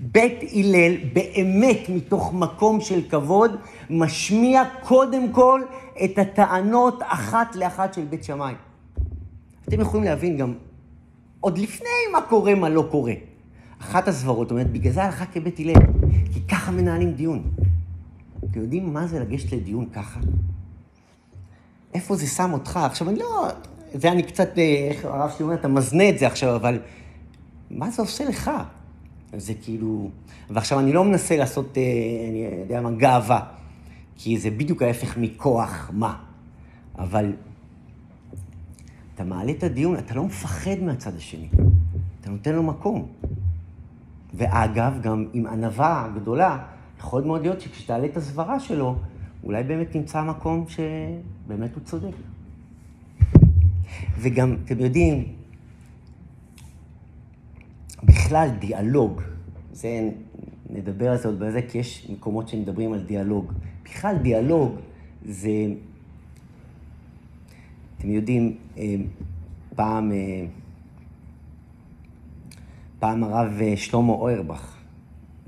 [0.00, 3.56] בית הלל, באמת מתוך מקום של כבוד,
[3.90, 5.62] משמיע קודם כל
[6.04, 8.54] את הטענות אחת לאחת של בית שמאי.
[9.68, 10.54] אתם יכולים להבין גם
[11.40, 13.12] עוד לפני מה קורה, מה לא קורה.
[13.80, 15.74] אחת הסברות אומרת, בגלל זה הלכה כבית הלל,
[16.32, 17.42] כי ככה מנהלים דיון.
[18.50, 20.20] אתם יודעים מה זה לגשת לדיון ככה?
[21.94, 22.76] איפה זה שם אותך?
[22.76, 23.48] עכשיו, אני לא...
[23.94, 26.78] זה אני קצת, אה, איך הרב שלי אומר, אתה מזנה את זה עכשיו, אבל
[27.70, 28.50] מה זה עושה לך?
[29.36, 30.10] זה כאילו...
[30.50, 31.82] ועכשיו, אני לא מנסה לעשות, אה,
[32.30, 33.40] אני יודע מה, גאווה,
[34.18, 36.18] כי זה בדיוק ההפך מכוח מה.
[36.98, 37.32] אבל
[39.14, 41.48] אתה מעלה את הדיון, אתה לא מפחד מהצד השני,
[42.20, 43.08] אתה נותן לו מקום.
[44.34, 46.66] ואגב, גם עם ענווה גדולה,
[46.98, 48.96] יכול מאוד להיות שכשתעלה את הסברה שלו,
[49.44, 52.14] אולי באמת תמצא מקום שבאמת הוא צודק.
[54.18, 55.24] וגם, אתם יודעים,
[58.04, 59.22] בכלל דיאלוג,
[59.72, 60.10] זה,
[60.70, 63.52] נדבר על זה עוד בזה, כי יש מקומות שמדברים על דיאלוג.
[63.90, 64.76] בכלל דיאלוג
[65.24, 65.50] זה,
[67.98, 68.94] אתם יודעים, אה,
[69.74, 70.44] פעם, אה,
[72.98, 74.76] פעם הרב אה, שלמה אוירבך,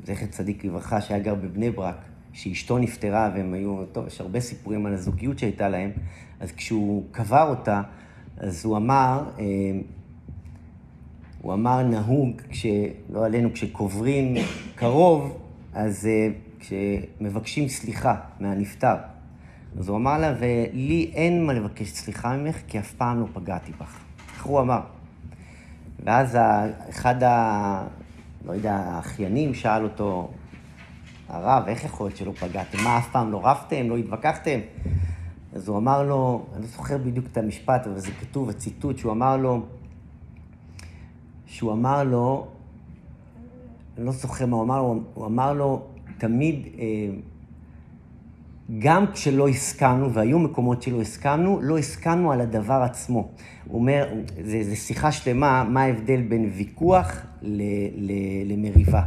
[0.05, 1.97] זכר צדיק לברכה, שהיה גר בבני ברק,
[2.33, 5.91] שאשתו נפטרה והם היו, טוב, יש הרבה סיפורים על הזוגיות שהייתה להם,
[6.41, 7.83] אז כשהוא קבר אותה,
[8.37, 9.31] אז הוא אמר,
[11.43, 12.67] הוא אמר נהוג, כש,
[13.13, 14.35] לא עלינו, כשקוברים
[14.75, 15.39] קרוב,
[15.75, 16.09] אז
[16.61, 18.97] כשמבקשים סליחה מהנפטר.
[19.79, 23.73] אז הוא אמר לה, ולי אין מה לבקש סליחה ממך, כי אף פעם לא פגעתי
[23.81, 23.99] בך.
[24.35, 24.81] איך הוא אמר?
[26.05, 26.39] ואז
[26.91, 27.87] אחד ה...
[28.47, 30.31] לא יודע, האחיינים שאל אותו,
[31.29, 32.79] הרב, איך יכול להיות שלא פגעתם?
[32.85, 33.89] מה, אף פעם לא רבתם?
[33.89, 34.61] לא התווכחתם?
[35.53, 39.13] אז הוא אמר לו, אני לא זוכר בדיוק את המשפט, אבל זה כתוב, הציטוט, שהוא
[39.13, 39.63] אמר לו,
[41.47, 42.47] שהוא אמר לו,
[43.99, 45.83] אני לא זוכר מה הוא אמר לו, הוא אמר לו,
[46.21, 46.87] תמיד, אה,
[48.79, 53.29] גם כשלא הסכמנו, והיו מקומות שלא הסכמנו, לא הסכמנו על הדבר עצמו.
[53.67, 54.09] הוא אומר,
[54.45, 57.63] זו שיחה שלמה, מה ההבדל בין ויכוח ל,
[57.97, 58.13] ל,
[58.53, 59.03] למריבה.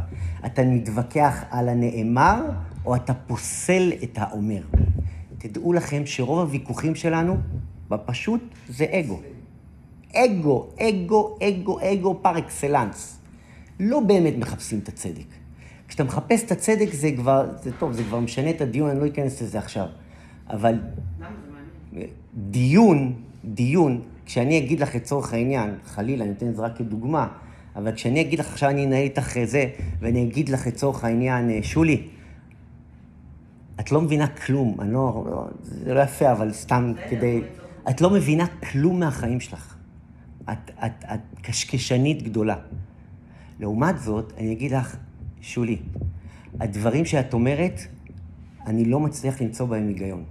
[0.46, 2.42] אתה מתווכח על הנאמר,
[2.86, 4.62] או אתה פוסל את האומר.
[5.38, 7.36] תדעו לכם שרוב הוויכוחים שלנו,
[7.88, 9.20] בפשוט, זה אגו.
[10.14, 13.18] אגו, אגו, אגו, אגו פר אקסלנס.
[13.80, 15.43] לא באמת מחפשים את הצדק.
[15.94, 19.06] כשאתה מחפש את הצדק זה כבר, זה טוב, זה כבר משנה את הדיון, אני לא
[19.06, 19.86] אכנס לזה עכשיו.
[20.50, 20.74] אבל...
[22.34, 27.28] דיון, דיון, כשאני אגיד לך לצורך העניין, חלילה, אני נותן את זה רק כדוגמה,
[27.76, 29.66] אבל כשאני אגיד לך עכשיו אני אנהל איתך זה,
[30.00, 32.08] ואני אגיד לך לצורך העניין, אה, שולי,
[33.80, 37.40] את לא מבינה כלום, אני לא, לא זה לא יפה, אבל סתם כדי...
[37.90, 39.76] את לא מבינה כלום מהחיים שלך.
[40.52, 42.56] את, את, את קשקשנית גדולה.
[43.60, 44.96] לעומת זאת, אני אגיד לך,
[45.44, 45.76] שולי,
[46.60, 47.80] הדברים שאת אומרת,
[48.66, 50.24] אני לא מצליח למצוא בהם היגיון.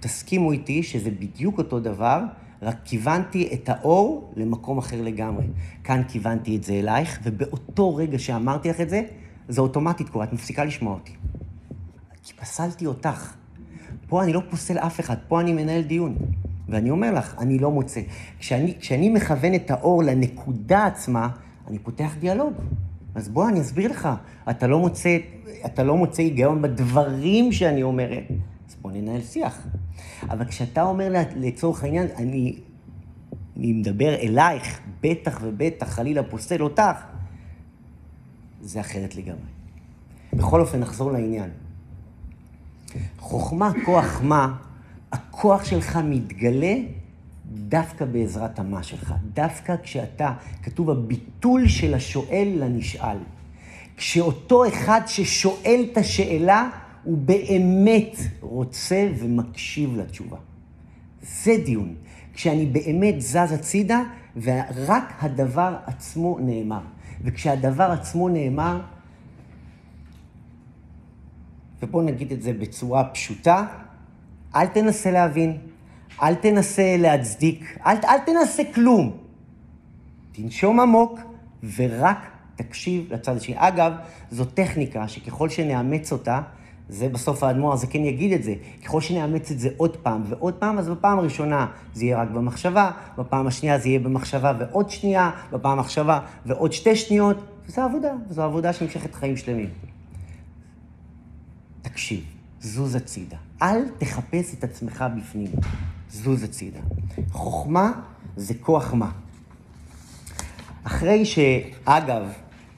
[0.00, 2.22] תסכימו איתי שזה בדיוק אותו דבר,
[2.62, 5.44] רק כיוונתי את האור למקום אחר לגמרי.
[5.84, 9.02] כאן כיוונתי את זה אלייך, ובאותו רגע שאמרתי לך את זה,
[9.48, 11.12] זה אוטומטית קורה, את מפסיקה לשמוע אותי.
[12.22, 13.34] כי פסלתי אותך.
[14.08, 16.16] פה אני לא פוסל אף אחד, פה אני מנהל דיון.
[16.68, 18.00] ואני אומר לך, אני לא מוצא.
[18.38, 21.28] כשאני, כשאני מכוון את האור לנקודה עצמה,
[21.68, 22.52] אני פותח דיאלוג.
[23.14, 24.08] אז בוא, אני אסביר לך.
[24.50, 25.18] אתה לא מוצא,
[25.66, 28.24] אתה לא מוצא היגיון בדברים שאני אומרת,
[28.68, 29.66] אז בוא ננהל שיח.
[30.22, 32.58] אבל כשאתה אומר לצורך העניין, אני,
[33.56, 37.04] אני מדבר אלייך, בטח ובטח, חלילה פוסל אותך,
[38.60, 39.52] זה אחרת לגמרי.
[40.32, 41.50] בכל אופן, נחזור לעניין.
[43.18, 44.56] חוכמה, כוח מה,
[45.12, 46.74] הכוח שלך מתגלה
[47.54, 49.14] דווקא בעזרת המה שלך.
[49.34, 53.18] דווקא כשאתה, כתוב הביטול של השואל לנשאל.
[53.96, 56.70] כשאותו אחד ששואל את השאלה,
[57.04, 60.36] הוא באמת רוצה ומקשיב לתשובה.
[61.22, 61.94] זה דיון.
[62.34, 64.02] כשאני באמת זז הצידה,
[64.36, 66.80] ורק הדבר עצמו נאמר.
[67.24, 68.80] וכשהדבר עצמו נאמר,
[71.82, 73.66] ובואו נגיד את זה בצורה פשוטה,
[74.54, 75.58] אל תנסה להבין,
[76.22, 79.16] אל תנסה להצדיק, אל, אל תנסה כלום.
[80.32, 81.20] תנשום עמוק
[81.76, 82.18] ורק
[82.56, 83.54] תקשיב לצד השני.
[83.58, 83.92] אגב,
[84.30, 86.40] זו טכניקה שככל שנאמץ אותה,
[86.88, 88.54] זה בסוף האדמו"ר הזה כן יגיד את זה.
[88.84, 92.90] ככל שנאמץ את זה עוד פעם ועוד פעם, אז בפעם הראשונה זה יהיה רק במחשבה,
[93.18, 98.42] בפעם השנייה זה יהיה במחשבה ועוד שנייה, בפעם המחשבה ועוד שתי שניות, וזו עבודה, וזו
[98.42, 99.70] עבודה שנמשכת חיים שלמים.
[101.82, 102.24] תקשיב,
[102.60, 103.36] זוז הצידה.
[103.62, 105.50] אל תחפש את עצמך בפנים,
[106.12, 106.80] זוז הצידה.
[107.30, 107.92] חוכמה
[108.36, 109.10] זה כוח מה.
[110.84, 112.22] אחרי שאגב,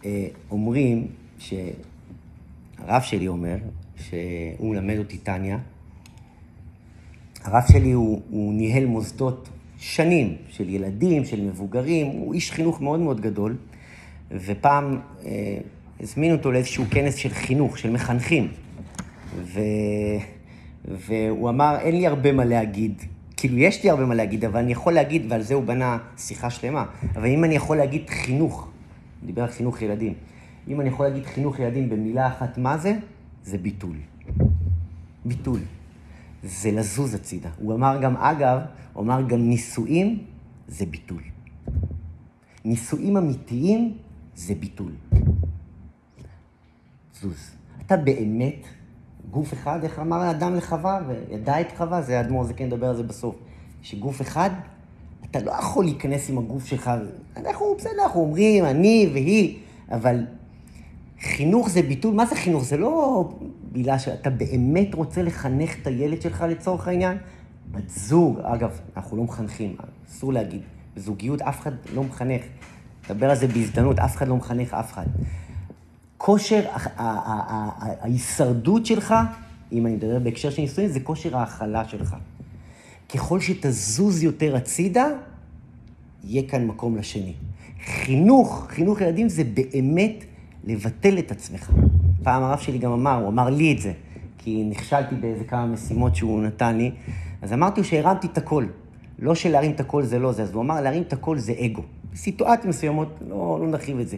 [0.05, 1.07] אה, אומרים
[1.38, 3.57] שהרב שלי אומר,
[3.97, 5.59] שהוא מלמד אותי טניה,
[7.44, 13.01] הרב שלי הוא, הוא ניהל מוסדות שנים של ילדים, של מבוגרים, הוא איש חינוך מאוד
[13.01, 13.57] מאוד גדול,
[14.31, 15.59] ופעם אה,
[16.01, 18.49] הזמינו אותו לאיזשהו כנס של חינוך, של מחנכים.
[19.42, 19.61] ו...
[20.88, 23.03] והוא אמר, אין לי הרבה מה להגיד.
[23.44, 26.50] כאילו, יש לי הרבה מה להגיד, אבל אני יכול להגיד, ועל זה הוא בנה שיחה
[26.50, 26.85] שלמה,
[27.16, 30.14] אבל אם אני יכול להגיד חינוך, הוא דיבר על חינוך ילדים,
[30.68, 32.94] אם אני יכול להגיד חינוך ילדים במילה אחת, מה זה?
[33.44, 33.96] זה ביטול.
[35.24, 35.61] ביטול.
[36.44, 37.48] זה לזוז הצידה.
[37.59, 38.59] הוא אמר גם, אגב,
[38.92, 40.24] הוא אמר גם נישואים
[40.68, 41.22] זה ביטול.
[42.64, 43.96] נישואים אמיתיים
[44.35, 44.92] זה ביטול.
[47.20, 47.50] זוז.
[47.87, 48.66] אתה באמת
[49.35, 52.97] גוף אחד, איך אמר האדם לחווה, וידע את חווה, זה האדמו"ר, זה כן נדבר על
[52.97, 53.35] זה בסוף.
[53.83, 54.51] שגוף אחד,
[55.31, 56.90] אתה לא יכול להיכנס עם הגוף שלך,
[57.37, 59.59] אנחנו בסדר, אנחנו אומרים, אני והיא,
[59.90, 60.27] אבל
[61.20, 62.64] חינוך זה ביטול, מה זה חינוך?
[62.64, 63.25] זה לא
[63.73, 67.16] מילה שאתה באמת רוצה לחנך את הילד שלך לצורך העניין?
[67.70, 69.77] בת זוג, אגב, אנחנו לא מחנכים,
[70.09, 70.61] אסור להגיד,
[70.97, 72.42] בזוגיות אף אחד לא מחנך.
[73.05, 75.07] נדבר על זה בהזדמנות, אף אחד לא מחנך אף אחד.
[76.24, 76.62] כושר
[78.00, 79.14] ההישרדות שלך,
[79.72, 82.16] אם אני מדבר בהקשר של נישואים, זה כושר ההכלה שלך.
[83.14, 85.06] ככל שתזוז יותר הצידה,
[86.24, 87.32] יהיה כאן מקום לשני.
[87.84, 90.24] חינוך, חינוך ילדים זה באמת
[90.64, 91.72] לבטל את עצמך.
[92.22, 93.92] פעם הרב שלי גם אמר, הוא אמר לי את זה,
[94.38, 96.90] כי נכשלתי באיזה כמה משימות שהוא נתן לי,
[97.42, 98.66] אז אמרתי שהרמתי את הכל.
[99.18, 101.82] לא שלהרים את הכל זה לא זה, אז הוא אמר, להרים את הכל זה אגו.
[102.14, 104.16] בסיטואציות מסוימות, לא, לא נרחיב את זה.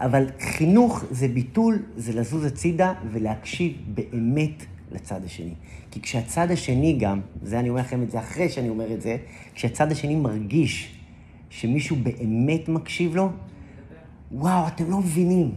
[0.00, 5.54] אבל חינוך זה ביטול, זה לזוז הצידה ולהקשיב באמת לצד השני.
[5.90, 9.16] כי כשהצד השני גם, זה אני אומר לכם את זה אחרי שאני אומר את זה,
[9.54, 10.98] כשהצד השני מרגיש
[11.50, 13.30] שמישהו באמת מקשיב לו,
[14.32, 15.52] וואו, אתם לא מבינים.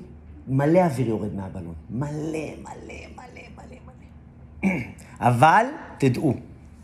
[0.47, 1.73] מלא אוויר יורד מהבלון.
[1.89, 4.71] מלא, מלא, מלא, מלא, מלא.
[5.29, 5.65] אבל
[5.97, 6.33] תדעו,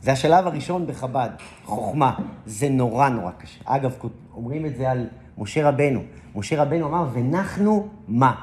[0.05, 1.29] זה השלב הראשון בחב"ד,
[1.63, 2.15] חוכמה.
[2.45, 3.59] זה נורא נורא קשה.
[3.65, 3.95] אגב,
[4.33, 6.03] אומרים את זה על משה רבנו.
[6.35, 8.35] משה רבנו אמר, ונחנו מה?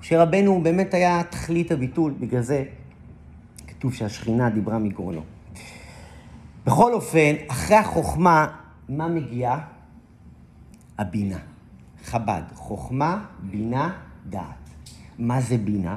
[0.00, 2.64] משה רבנו באמת היה תכלית הביטול, בגלל זה
[3.66, 5.20] כתוב שהשכינה דיברה מגרונו.
[6.66, 8.46] בכל אופן, אחרי החוכמה,
[8.88, 9.56] מה מגיע?
[10.98, 11.38] הבינה.
[12.04, 14.70] חב"ד, חוכמה, בינה, דעת.
[15.18, 15.96] מה זה בינה?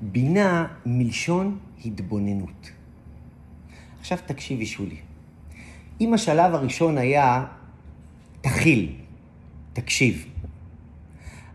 [0.00, 2.71] בינה מלשון התבוננות.
[4.02, 4.96] עכשיו תקשיבי, שולי.
[6.00, 7.44] אם השלב הראשון היה
[8.40, 8.92] תכיל,
[9.72, 10.26] תקשיב.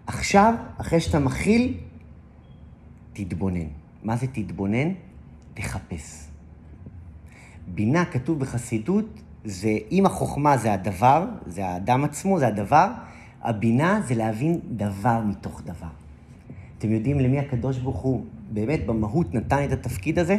[0.07, 1.77] עכשיו, אחרי שאתה מכיל,
[3.13, 3.67] תתבונן.
[4.03, 4.91] מה זה תתבונן?
[5.53, 6.27] תחפש.
[7.67, 9.05] בינה, כתוב בחסידות,
[9.45, 12.88] זה, אם החוכמה זה הדבר, זה האדם עצמו, זה הדבר,
[13.41, 15.93] הבינה זה להבין דבר מתוך דבר.
[16.77, 20.38] אתם יודעים למי הקדוש ברוך הוא באמת במהות נתן את התפקיד הזה?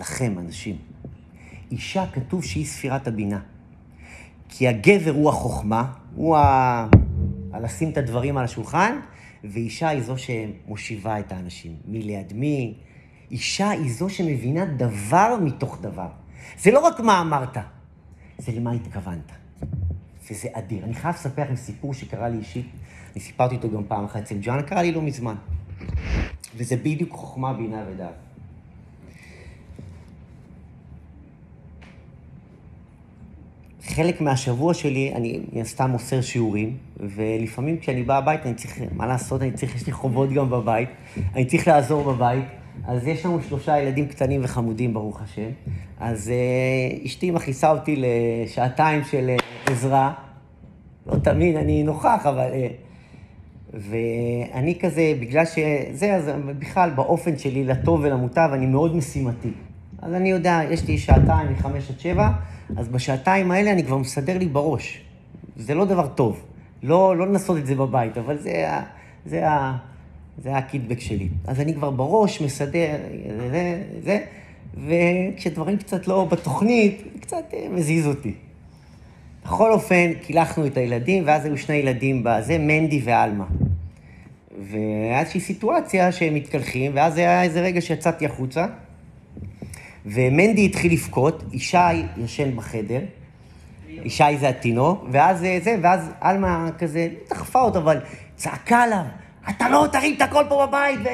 [0.00, 0.76] לכם, אנשים.
[1.70, 3.40] אישה, כתוב שהיא ספירת הבינה.
[4.48, 6.86] כי הגבר הוא החוכמה, הוא ה...
[7.60, 9.00] לשים את הדברים על השולחן,
[9.44, 11.76] ואישה היא זו שמושיבה את האנשים.
[11.84, 12.74] מי ליד מי?
[13.30, 16.08] אישה היא זו שמבינה דבר מתוך דבר.
[16.58, 17.56] זה לא רק מה אמרת,
[18.38, 19.32] זה למה התכוונת.
[20.30, 20.84] וזה אדיר.
[20.84, 22.66] אני חייב לספר לכם סיפור שקרה לי אישית,
[23.12, 25.34] אני סיפרתי אותו גם פעם אחת אצל ג'ואנה, קרה לי לא מזמן.
[26.56, 28.29] וזה בדיוק חוכמה, בינה ודעת.
[33.94, 39.06] חלק מהשבוע שלי, אני מן הסתם מוסר שיעורים, ולפעמים כשאני בא הביתה, אני צריך, מה
[39.06, 40.88] לעשות, אני צריך, יש לי חובות גם בבית,
[41.34, 42.44] אני צריך לעזור בבית.
[42.86, 45.48] אז יש לנו שלושה ילדים קטנים וחמודים, ברוך השם.
[46.00, 50.12] אז uh, אשתי מכעיסה אותי לשעתיים של uh, עזרה.
[51.06, 52.48] לא תמיד אני נוכח, אבל...
[52.50, 52.90] Uh,
[53.74, 59.50] ואני כזה, בגלל שזה, אז בכלל, באופן שלי, לטוב ולמוטב, אני מאוד משימתי.
[60.02, 62.28] אז אני יודע, יש לי שעתיים מחמש עד שבע,
[62.76, 65.00] אז בשעתיים האלה אני כבר מסדר לי בראש.
[65.56, 66.42] זה לא דבר טוב.
[66.82, 68.68] לא, לא לנסות את זה בבית, אבל זה,
[69.26, 69.44] זה,
[70.42, 71.28] זה הקידבק שלי.
[71.46, 72.96] אז אני כבר בראש מסדר,
[73.50, 74.18] זה, זה,
[74.86, 78.34] וכשדברים קצת לא בתוכנית, קצת אה, מזיז אותי.
[79.44, 83.46] בכל אופן, קילחנו את הילדים, ואז היו שני ילדים בזה, מנדי ועלמה.
[84.60, 88.66] והיה איזושהי סיטואציה שהם מתקלחים, ואז היה איזה רגע שיצאתי החוצה,
[90.06, 91.76] ומנדי התחיל לבכות, ישי
[92.16, 93.00] ישן בחדר,
[93.88, 97.98] ישי זה התינוק, ואז אה, זה, ואז עלמה כזה דחפה אותו, אבל
[98.36, 99.04] צעקה עליו,
[99.50, 101.08] אתה לא תרים את הכל פה בבית, ו...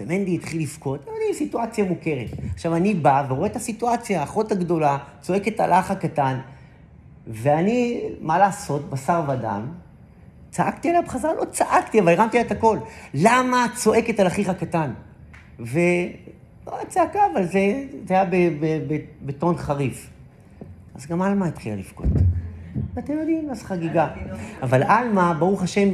[0.00, 2.28] ומנדי התחיל לבכות, אני סיטואציה מוכרת.
[2.54, 6.38] עכשיו, אני בא ורואה את הסיטואציה, האחות הגדולה צועקת על האח הקטן,
[7.26, 9.66] ואני, מה לעשות, בשר ודם,
[10.50, 11.34] צעקתי עליה בחזרה?
[11.34, 12.78] לא צעקתי, אבל הרמתי לה את הקול.
[13.14, 14.90] למה את צועקת על אחיך הקטן?
[15.60, 15.78] ו...
[16.66, 18.24] לא היה צעקה, אבל זה, זה היה
[19.26, 20.10] בטון חריף.
[20.94, 22.06] אז גם עלמה התחילה לבכות.
[22.94, 24.08] ואתם יודעים, אז חגיגה.
[24.62, 25.88] אבל עלמה, ברוך השם,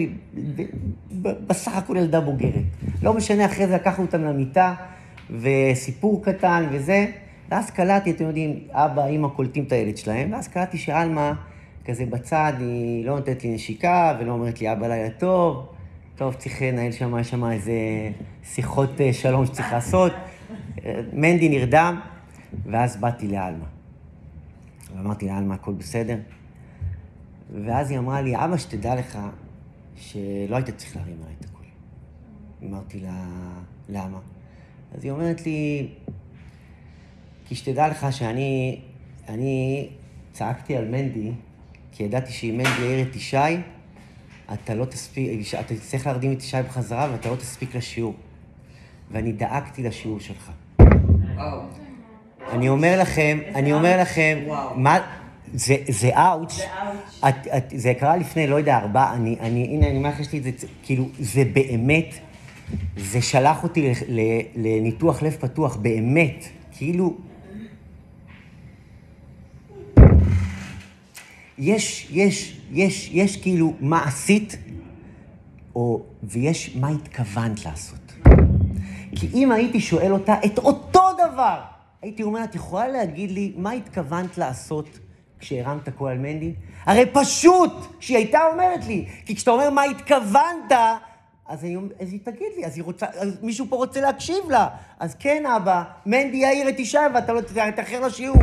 [1.23, 2.64] בסך הכל ילדה בוגרת.
[3.03, 4.75] לא משנה, אחרי זה לקחנו אותם למיטה,
[5.41, 7.07] וסיפור קטן וזה,
[7.51, 11.33] ואז קלטתי, אתם יודעים, אבא, אימא קולטים את הילד שלהם, ואז קלטתי שעלמה
[11.85, 15.67] כזה בצד, היא לא נותנת לי נשיקה, ולא אומרת לי אבא לילה טוב.
[16.17, 17.73] טוב, צריך לנהל שם, יש שם איזה
[18.45, 20.12] שיחות אה, שלום שצריך לעשות.
[21.12, 22.01] מנדי נרדם,
[22.64, 23.66] ואז באתי לעלמה.
[24.97, 26.18] ואמרתי לעלמה, הכל בסדר?
[27.64, 29.18] ואז היא אמרה לי, אבא, שתדע לך
[29.97, 31.66] שלא היית צריך להרים עליי את הכול.
[32.62, 33.26] אמרתי לה,
[33.89, 34.18] למה?
[34.95, 35.89] אז היא אומרת לי,
[37.45, 38.80] כי שתדע לך שאני
[39.28, 39.89] אני
[40.32, 41.32] צעקתי על מנדי,
[41.93, 43.37] כי ידעתי שאם מנדי יעיר את ישי,
[44.53, 48.14] אתה לא תספיק, אתה תצטרך להרדים את ישי בחזרה ואתה לא תספיק לשיעור.
[49.11, 50.53] ואני דאגתי לשיעור שלך.
[52.53, 54.39] אני אומר לכם, אני אומר לכם,
[54.74, 54.99] מה,
[55.55, 56.61] זה, זה אאוץ',
[57.74, 60.43] זה קרה לפני, לא יודע, ארבע, אני, אני, הנה, אני אומר לך, יש לי את
[60.43, 62.14] זה, כאילו, זה באמת,
[62.97, 63.93] זה שלח אותי
[64.57, 67.16] לניתוח לב פתוח, באמת, כאילו,
[71.59, 74.57] יש, יש, יש, יש כאילו מה עשית,
[75.74, 78.05] או, ויש מה התכוונת לעשות.
[79.17, 81.61] כי אם הייתי שואל אותה את אותו דבר,
[82.03, 84.99] הייתי אומר, את יכולה להגיד לי מה התכוונת לעשות
[85.39, 86.55] כשהרמת קול על מנדי?
[86.85, 90.73] הרי פשוט שהיא הייתה אומרת לי, כי כשאתה אומר מה התכוונת,
[91.49, 94.69] אז, אני, אז היא תגיד לי, אז, היא רוצה, אז מישהו פה רוצה להקשיב לה.
[94.99, 97.41] אז כן, אבא, מנדי יאיר את אישה ואתה לא
[97.77, 98.43] תאחר לשיעור.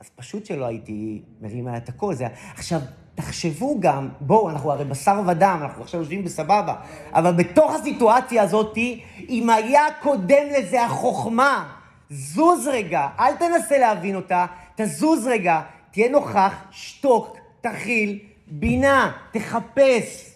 [0.00, 2.14] אז פשוט שלא הייתי מרים עליה את הקול.
[2.54, 2.80] עכשיו,
[3.14, 6.74] תחשבו גם, בואו, אנחנו הרי בשר ודם, אנחנו עכשיו יושבים בסבבה,
[7.12, 8.78] אבל בתוך הסיטואציה הזאת,
[9.28, 11.74] אם היה קודם לזה החוכמה,
[12.10, 15.60] זוז רגע, אל תנסה להבין אותה, תזוז רגע,
[15.90, 20.30] תהיה נוכח, שתוק, תכיל, בינה, תחפש.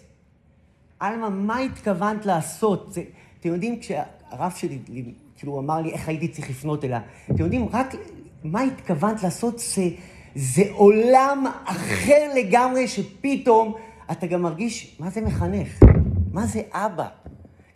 [0.99, 2.93] עלמה, מה התכוונת לעשות?
[2.93, 3.03] זה,
[3.39, 4.79] אתם יודעים, כשהרב שלי,
[5.37, 6.99] כאילו, אמר לי איך הייתי צריך לפנות אליה,
[7.31, 7.95] אתם יודעים, רק
[8.43, 9.81] מה התכוונת לעשות זה...
[10.35, 13.73] זה עולם אחר לגמרי, שפתאום
[14.11, 15.79] אתה גם מרגיש, מה זה מחנך?
[16.33, 17.07] מה זה אבא?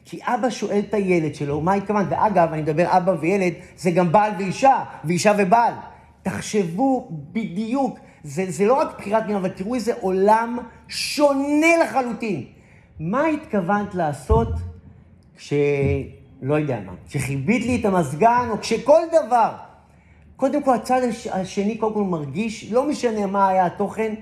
[0.05, 2.07] כי אבא שואל את הילד שלו, מה התכוונת?
[2.09, 5.73] ואגב, אני מדבר אבא וילד, זה גם בעל ואישה, ואישה ובעל.
[6.23, 12.45] תחשבו בדיוק, זה, זה לא רק בחירת מילה, אבל תראו איזה עולם שונה לחלוטין.
[12.99, 14.49] מה התכוונת לעשות
[15.37, 15.53] כש...
[16.41, 19.51] לא יודע מה, כשחיבית לי את המזגן, או כשכל דבר
[20.43, 24.13] קודם כל, הצד השני קודם כל מרגיש, לא משנה מה היה התוכן,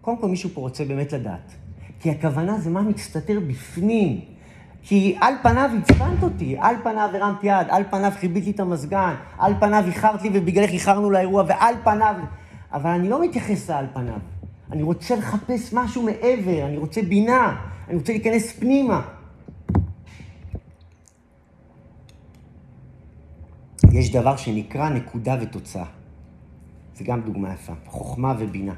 [0.00, 1.52] קודם כל מישהו פה רוצה באמת לדעת.
[2.00, 4.20] כי הכוונה זה מה מסתתר בפנים.
[4.82, 9.14] כי על פניו עצבנת אותי, על פניו הרמתי יד, על פניו חיבית לי את המזגן,
[9.38, 12.14] על פניו איחרת לי ובגללך איחרנו לאירוע, ועל פניו...
[12.72, 14.18] אבל אני לא מתייחס לעל פניו.
[14.72, 17.56] אני רוצה לחפש משהו מעבר, אני רוצה בינה,
[17.88, 19.02] אני רוצה להיכנס פנימה.
[23.98, 25.84] יש דבר שנקרא נקודה ותוצאה.
[26.94, 28.74] זה גם דוגמה יפה, חוכמה ובינה.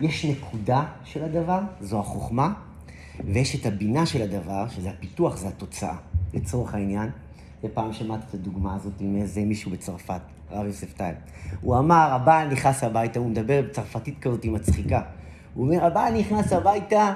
[0.00, 2.52] יש נקודה של הדבר, זו החוכמה,
[3.24, 5.96] ויש את הבינה של הדבר, שזה הפיתוח, זה התוצאה.
[6.34, 7.10] לצורך העניין,
[7.64, 11.16] ופעם שמעתי את הדוגמה הזאת עם איזה מישהו בצרפת, הרב יוסף טייב.
[11.60, 15.02] הוא אמר, הבעל נכנס הביתה, הוא מדבר בצרפתית כזאת, מצחיקה.
[15.54, 17.14] הוא אומר, הבעל נכנס הביתה,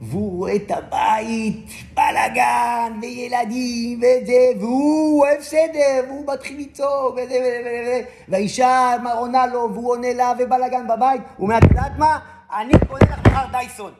[0.00, 7.60] והוא רואה את הבית, בלאגן, וילדים, וזה, והוא אוהב סדר, והוא מתחיל לצעוק, וזה, וזה,
[7.60, 11.22] וזה, והאישה עונה לו, והוא עונה לה, ובלאגן בבית.
[11.36, 12.18] הוא אומר, את יודעת מה?
[12.52, 13.92] אני קונה לך מחר דייסון.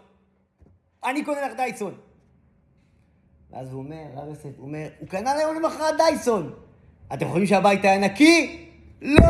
[1.05, 1.95] אני קונה לך דייסון.
[3.53, 6.53] ואז הוא אומר, רב יוסף, הוא אומר, הוא קנה ליום למחרת דייסון.
[7.15, 8.69] אתם חושבים שהבית היה נקי?
[9.03, 9.25] לא,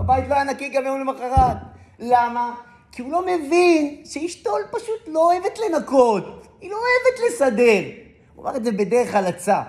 [0.00, 1.56] הבית לא היה נקי גם יום למחרת.
[1.98, 2.54] למה?
[2.92, 7.82] כי הוא לא מבין שאשתו פשוט לא אוהבת לנקות, היא לא אוהבת לסדר.
[8.34, 9.62] הוא אמר את זה בדרך הלצה.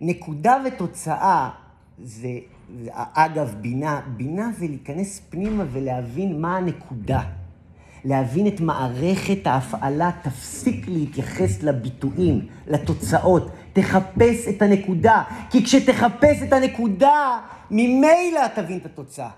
[0.00, 1.50] נקודה ותוצאה
[2.02, 2.28] זה,
[2.94, 7.20] אגב, בינה, בינה זה להיכנס פנימה ולהבין מה הנקודה.
[8.04, 15.22] להבין את מערכת ההפעלה, תפסיק להתייחס לביטויים, לתוצאות, תחפש את הנקודה.
[15.50, 19.30] כי כשתחפש את הנקודה, ממילא תבין את התוצאה.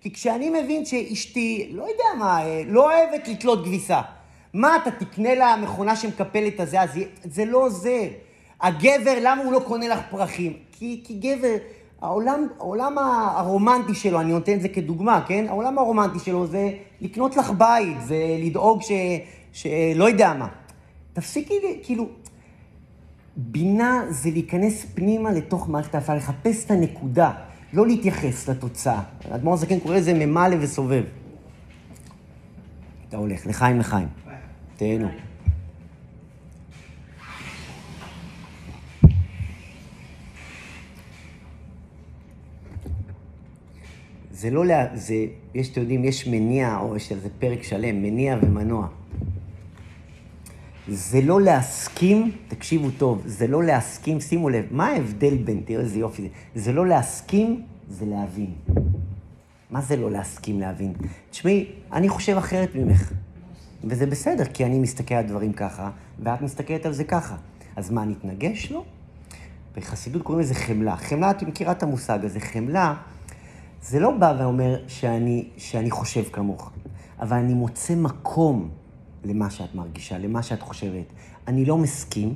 [0.00, 4.00] כי כשאני מבין שאשתי, לא יודע מה, אה, לא אוהבת לתלות כביסה,
[4.54, 6.90] מה, אתה תקנה לה מכונה שמקפלת הזה, אז
[7.24, 8.06] זה לא עוזר.
[8.60, 10.52] הגבר, למה הוא לא קונה לך פרחים?
[10.72, 11.56] כי, כי גבר,
[12.00, 15.44] העולם, העולם הרומנטי שלו, אני נותן את זה כדוגמה, כן?
[15.48, 16.70] העולם הרומנטי שלו זה
[17.00, 18.92] לקנות לך בית, זה לדאוג ש,
[19.52, 20.48] שלא יודע מה.
[21.12, 22.08] תפסיקי, כאילו,
[23.36, 27.32] בינה זה להיכנס פנימה לתוך מערכת ההפעלה, לחפש את הנקודה,
[27.72, 29.02] לא להתייחס לתוצאה.
[29.30, 31.04] אדמו"ר הזקן קורא לזה ממלא וסובב.
[33.08, 34.08] אתה הולך, לחיים לחיים.
[34.76, 35.08] תהנו.
[44.30, 44.96] זה לא, לה...
[44.96, 45.14] זה,
[45.54, 48.88] יש, אתם יודעים, יש מניע, או יש איזה פרק שלם, מניע ומנוע.
[50.88, 55.98] זה לא להסכים, תקשיבו טוב, זה לא להסכים, שימו לב, מה ההבדל בין, תראו איזה
[55.98, 58.54] יופי זה, זה לא להסכים, זה להבין.
[59.70, 60.92] מה זה לא להסכים להבין?
[61.30, 63.12] תשמעי, אני חושב אחרת ממך,
[63.84, 67.36] וזה בסדר, כי אני מסתכל על דברים ככה, ואת מסתכלת על זה ככה.
[67.76, 68.72] אז מה, נתנגש?
[68.72, 68.84] לא.
[69.76, 70.96] בחסידות קוראים לזה חמלה.
[70.96, 72.94] חמלה, את מכירה את המושג הזה, חמלה,
[73.82, 76.70] זה לא בא ואומר שאני, שאני חושב כמוך,
[77.20, 78.70] אבל אני מוצא מקום
[79.24, 81.04] למה שאת מרגישה, למה שאת חושבת.
[81.46, 82.34] אני לא מסכים,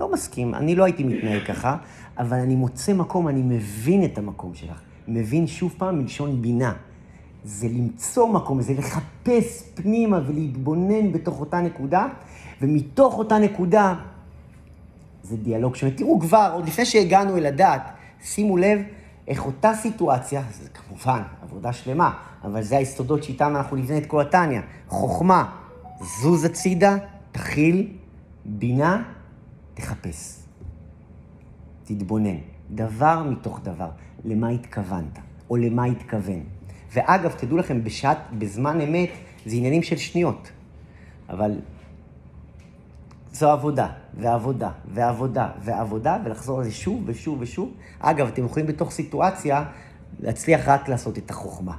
[0.00, 1.76] לא מסכים, אני לא הייתי מתנהג ככה,
[2.18, 4.80] אבל אני מוצא מקום, אני מבין את המקום שלך.
[5.08, 6.72] מבין שוב פעם מלשון בינה.
[7.44, 12.06] זה למצוא מקום, זה לחפש פנימה ולהתבונן בתוך אותה נקודה,
[12.62, 13.94] ומתוך אותה נקודה
[15.22, 15.92] זה דיאלוג שונה.
[15.92, 17.82] תראו כבר, עוד לפני שהגענו אל הדת,
[18.22, 18.78] שימו לב
[19.28, 22.12] איך אותה סיטואציה, זה כמובן עבודה שלמה,
[22.44, 24.60] אבל זה היסודות שאיתם אנחנו נבנה את כל התניא.
[24.88, 25.50] חוכמה,
[26.04, 26.96] זוז הצידה,
[27.32, 27.92] תכיל,
[28.44, 29.02] בינה,
[29.74, 30.38] תחפש.
[31.84, 32.36] תתבונן.
[32.70, 33.88] דבר מתוך דבר.
[34.24, 35.18] למה התכוונת,
[35.50, 36.42] או למה התכוון.
[36.92, 39.08] ואגב, תדעו לכם, בשעת, בזמן אמת,
[39.46, 40.50] זה עניינים של שניות.
[41.28, 41.60] אבל
[43.32, 47.72] זו עבודה, ועבודה, ועבודה, ועבודה, ולחזור על זה שוב ושוב ושוב.
[47.98, 49.64] אגב, אתם יכולים בתוך סיטואציה
[50.20, 51.76] להצליח רק לעשות את החוכמה.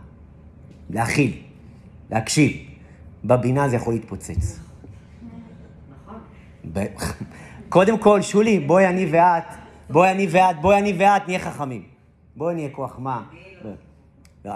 [0.89, 1.41] להכיל,
[2.11, 2.74] להקשיב.
[3.27, 4.59] בבינה זה יכול להתפוצץ.
[7.69, 9.43] קודם כל, שולי, בואי אני ואת,
[9.89, 11.83] בואי אני ואת, בואי אני ואת נהיה חכמים.
[12.35, 13.23] בואי נהיה כוח מה.
[14.45, 14.53] לא.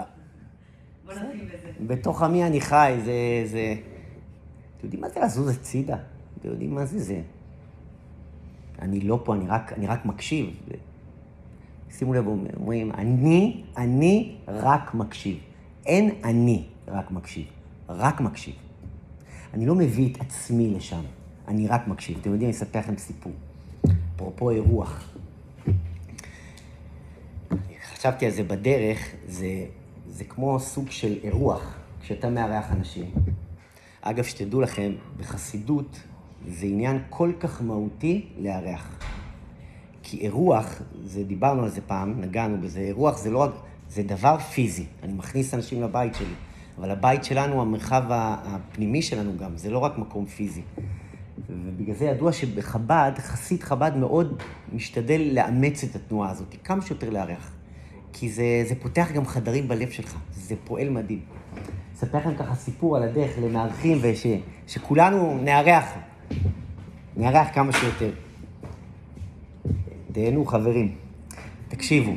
[1.86, 3.12] בתוך עמי אני חי, זה...
[3.44, 3.74] זה...
[4.76, 5.96] אתם יודעים מה זה לזוז הצידה?
[6.38, 7.20] אתם יודעים מה זה זה?
[8.82, 10.60] אני לא פה, אני רק, אני רק מקשיב.
[11.90, 15.38] שימו לב, אומרים, אני, אני רק מקשיב.
[15.86, 17.59] אין אני רק מקשיב.
[17.90, 18.54] רק מקשיב.
[19.54, 21.02] אני לא מביא את עצמי לשם,
[21.48, 22.18] אני רק מקשיב.
[22.20, 23.32] אתם יודעים, אני אספר לכם סיפור.
[24.16, 25.14] אפרופו אירוח.
[27.92, 29.66] חשבתי על זה בדרך, זה,
[30.08, 33.10] זה כמו סוג של אירוח, כשאתה מארח אנשים.
[34.02, 36.00] אגב, שתדעו לכם, בחסידות
[36.48, 38.98] זה עניין כל כך מהותי לארח.
[40.02, 43.50] כי אירוח, זה, דיברנו על זה פעם, נגענו בזה, אירוח זה לא רק,
[43.88, 44.86] זה דבר פיזי.
[45.02, 46.34] אני מכניס אנשים לבית שלי.
[46.80, 50.62] אבל הבית שלנו, המרחב הפנימי שלנו גם, זה לא רק מקום פיזי.
[51.48, 57.52] ובגלל זה ידוע שבחב"ד, חסיד חב"ד מאוד משתדל לאמץ את התנועה הזאת, כמה שיותר לארח.
[58.12, 61.20] כי זה, זה פותח גם חדרים בלב שלך, זה פועל מדהים.
[61.94, 63.98] אספר לכם ככה סיפור על הדרך למארחים,
[64.66, 65.84] ושכולנו נארח,
[67.16, 68.10] נארח כמה שיותר.
[70.12, 70.94] תהנו חברים,
[71.68, 72.12] תקשיבו.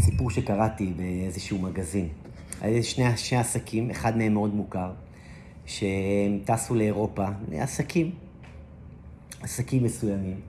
[0.00, 2.08] סיפור שקראתי באיזשהו מגזין.
[2.60, 4.90] היה שני, שני עסקים, אחד מהם מאוד מוכר,
[5.66, 8.10] שהם טסו לאירופה, עסקים,
[9.42, 10.40] עסקים מסוימים,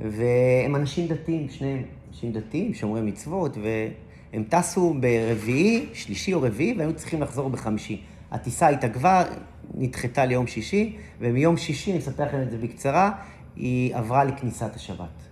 [0.00, 6.94] והם אנשים דתיים, שניהם אנשים דתיים, שומרי מצוות, והם טסו ברביעי, שלישי או רביעי, והיו
[6.94, 8.02] צריכים לחזור בחמישי.
[8.30, 9.24] הטיסה התעכבה,
[9.74, 13.10] נדחתה ליום שישי, ומיום שישי, אני אספר לכם את זה בקצרה,
[13.56, 15.27] היא עברה לכניסת השבת.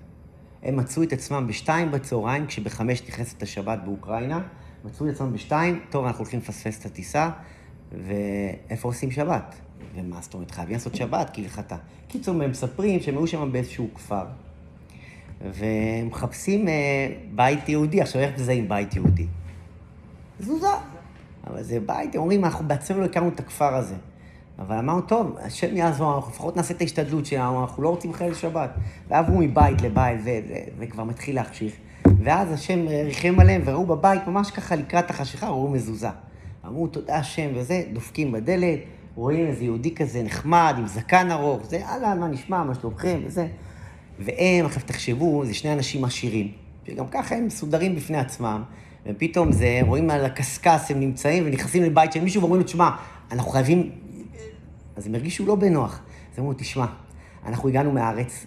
[0.62, 4.40] הם מצאו את עצמם בשתיים בצהריים, כשבחמש נכנסת השבת באוקראינה,
[4.84, 7.30] מצאו את עצמם בשתיים, טוב, אנחנו הולכים לפספס את הטיסה,
[7.92, 9.54] ואיפה עושים שבת?
[9.94, 11.76] ומה זאת אומרת, חייבים לעשות שבת כהלכתה.
[12.08, 14.24] קיצור, הם מספרים שהם היו שם באיזשהו כפר,
[15.40, 16.74] ומחפשים אה,
[17.34, 18.00] בית יהודי.
[18.00, 19.26] עכשיו, איך זה עם בית יהודי?
[20.40, 20.66] זוזה.
[21.46, 23.94] אבל זה בית, הם אומרים, אנחנו בעצמנו לא הכרנו את הכפר הזה.
[24.58, 28.34] אבל אמרנו, טוב, השם יעזור, אנחנו לפחות נעשה את ההשתדלות שלנו, אנחנו לא רוצים חיל
[28.34, 28.70] שבת.
[29.08, 30.20] ועברו מבית לבית,
[30.78, 31.72] וכבר מתחיל להחשיך.
[32.22, 36.08] ואז השם ריחם עליהם, וראו בבית, ממש ככה לקראת החשיכה, ראו מזוזה.
[36.66, 38.78] אמרו, תודה השם, וזה, דופקים בדלת,
[39.14, 43.46] רואים איזה יהודי כזה נחמד, עם זקן ארוך, זה, אהלן, מה נשמע, מה שלומכם, וזה.
[44.18, 46.48] והם, עכשיו תחשבו, זה שני אנשים עשירים,
[46.86, 48.62] שגם ככה הם מסודרים בפני עצמם,
[49.06, 52.90] ופתאום זה, רואים על הקשקש, הם נמצאים ונכנסים לבית של מישהו ואומרים לו, תשמע,
[53.32, 53.90] אנחנו חייבים
[54.96, 56.00] אז הם הרגישו לא בנוח.
[56.32, 56.86] אז אמרו, תשמע,
[57.46, 58.46] אנחנו הגענו מהארץ,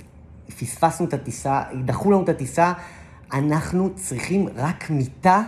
[0.60, 2.74] פספסנו את הטיסה, דחו לנו את הטיסה,
[3.34, 5.44] אנחנו צריכים רק מיטה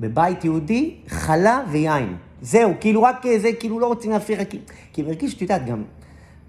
[0.00, 2.16] בבית יהודי, חלה ויין.
[2.42, 4.58] זהו, כאילו רק זה, כאילו לא רוצים להפריע, כי,
[4.92, 5.82] כי הם הרגישו, את יודעת, גם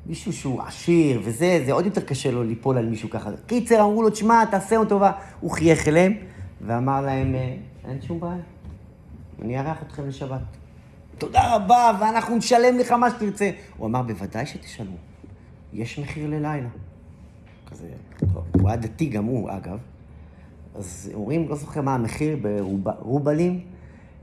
[0.05, 3.29] מישהו שהוא עשיר וזה, זה עוד יותר קשה לו ליפול על מישהו ככה.
[3.47, 5.11] קיצר, אמרו לו, תשמע, תעשה לנו טובה.
[5.39, 6.13] הוא חייך אליהם
[6.61, 7.55] ואמר להם, "אה,
[7.89, 8.33] אין שום בעיה,
[9.41, 10.62] אני אארח אתכם לשבת.
[11.17, 13.51] תודה רבה, ואנחנו נשלם לך מה שתרצה.
[13.77, 14.95] הוא אמר, בוודאי שתשלמו,
[15.73, 16.69] יש מחיר ללילה.
[17.71, 17.87] כזה,
[18.19, 19.77] טוב, הוא היה דתי גם הוא, אגב.
[20.75, 22.37] אז אומרים, לא זוכר מה המחיר
[22.83, 23.61] ברובלים,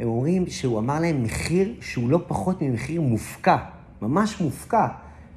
[0.01, 3.57] הם אומרים שהוא אמר להם מחיר שהוא לא פחות ממחיר מופקע,
[4.03, 4.86] ממש מופקע.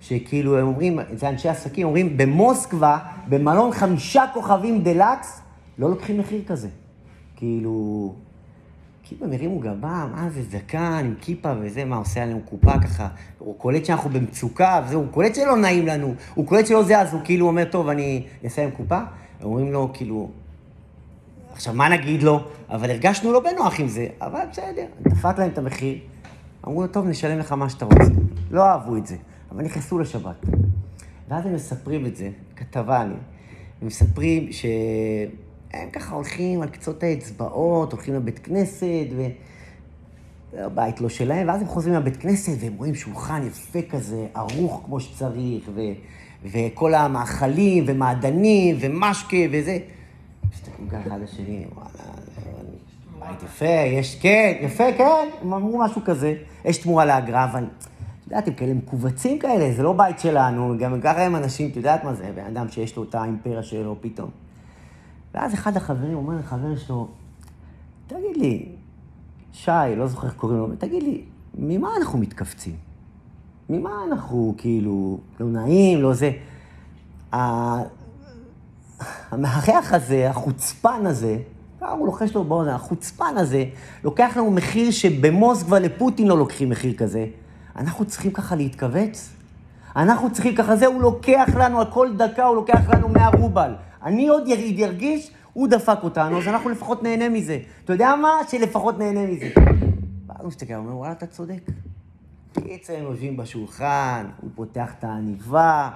[0.01, 2.97] שכאילו, הם אומרים, זה אנשי עסקים, אומרים, במוסקבה,
[3.29, 5.41] במלון חמישה כוכבים דלקס,
[5.77, 6.69] לא לוקחים מחיר כזה.
[7.35, 8.15] כאילו,
[9.14, 13.07] כאילו הם הרימו גבה, מה זה זקן עם כיפה וזה, מה עושה עלינו קופה ככה,
[13.39, 17.14] הוא קולט שאנחנו במצוקה וזה, הוא קולט שלא נעים לנו, הוא קולט שלא זה, אז
[17.14, 18.99] הוא כאילו אומר, טוב, אני אעשה עם קופה,
[19.43, 20.30] אומרים לו, כאילו,
[21.53, 22.39] עכשיו, מה נגיד לו?
[22.70, 25.97] אבל הרגשנו לא בנוח עם זה, אבל בסדר, דפק להם את המחיר,
[26.68, 28.11] אמרו לו, טוב, נשלם לך מה שאתה רוצה.
[28.51, 29.16] לא אהבו את זה,
[29.51, 30.45] אבל נכנסו לשבת.
[31.30, 33.14] ואז הם מספרים את זה, כתבה לי,
[33.82, 34.47] הם מספרים
[35.76, 39.26] שהם ככה הולכים על קצות האצבעות, הולכים לבית כנסת, ו...
[40.57, 44.99] הבית לא שלהם, ואז הם חוזרים לבית כנסת והם רואים שולחן יפה כזה, ערוך כמו
[44.99, 45.82] שצריך, ו...
[46.45, 49.78] וכל המאכלים ומעדנים ומשקה וזה.
[50.53, 51.89] מסתכלים ככה אחד לשני, וואלה,
[53.19, 58.28] בית יפה, יש, כן, יפה, כן, הם אמרו משהו כזה, יש תמורה לאגרה, אבל, את
[58.28, 62.03] יודעת, הם כאלה מכווצים כאלה, זה לא בית שלנו, גם ככה הם אנשים, את יודעת
[62.03, 64.42] מה זה, בן אדם שיש לו את האימפריה שלו פתאום.
[65.34, 67.07] ואז אחד החברים אומר לחבר שלו,
[68.07, 68.69] תגיד לי,
[69.51, 71.23] שי, לא זוכר איך קוראים לו, תגיד לי,
[71.57, 72.75] ממה אנחנו מתכווצים?
[73.69, 76.31] ממה אנחנו כאילו, לא נעים, לא זה?
[79.31, 81.38] המארח הזה, החוצפן הזה,
[81.79, 83.65] הוא לוחש לו באוזן, החוצפן הזה,
[84.03, 87.25] לוקח לנו מחיר שבמוסקבה לפוטין לא לוקחים מחיר כזה.
[87.75, 89.29] אנחנו צריכים ככה להתכווץ?
[89.95, 93.73] אנחנו צריכים ככה, זה הוא לוקח לנו, על כל דקה הוא לוקח לנו 100 רובל.
[94.03, 97.59] אני עוד ירגיש, הוא דפק אותנו, אז אנחנו לפחות נהנה מזה.
[97.85, 98.31] אתה יודע מה?
[98.49, 99.49] שלפחות נהנה מזה.
[100.27, 101.61] ואז הוא מסתכל, אומר, וואלה, אתה צודק.
[102.53, 105.89] קיצר, הם יושבים בשולחן, הוא פותח את העניבה,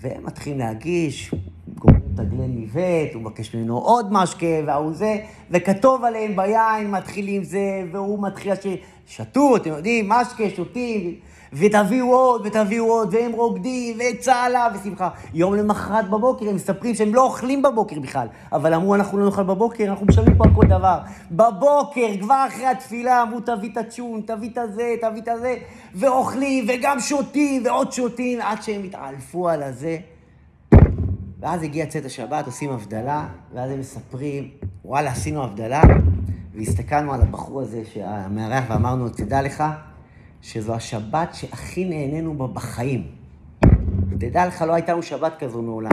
[0.00, 1.34] והם מתחילים להגיש,
[1.74, 5.16] גומרים את הגלן ניווט, הוא מבקש ממנו עוד משקה, וההוא זה,
[5.50, 8.66] וכתוב עליהם ביין, מתחילים זה, והוא מתחיל ש...
[9.06, 11.14] שתו, אתם יודעים, משקה, שותים,
[11.52, 15.08] ותביאו עוד, ותביאו עוד, והם רוקדים, וצהלה, ושמחה.
[15.34, 19.42] יום למחרת בבוקר, הם מספרים שהם לא אוכלים בבוקר בכלל, אבל אמרו, אנחנו לא נאכל
[19.42, 20.98] בבוקר, אנחנו משלמים פה על כל דבר.
[21.30, 25.56] בבוקר, כבר אחרי התפילה, אמרו, תביא את הצ'ון, תביא את הזה, תביא את הזה,
[25.94, 29.98] ואוכלים, וגם שותים, ועוד שותים, עד שהם התעלפו על הזה.
[31.40, 34.48] ואז הגיע צאת השבת, עושים הבדלה, ואז הם מספרים,
[34.84, 35.82] וואלה, עשינו הבדלה,
[36.54, 39.64] והסתכלנו על הבחור הזה, המארח, ואמרנו, תדע לך,
[40.44, 43.06] שזו השבת שהכי נהנינו בה בחיים.
[44.18, 45.90] תדע לך, לא הייתה לנו שבת כזו מעולם.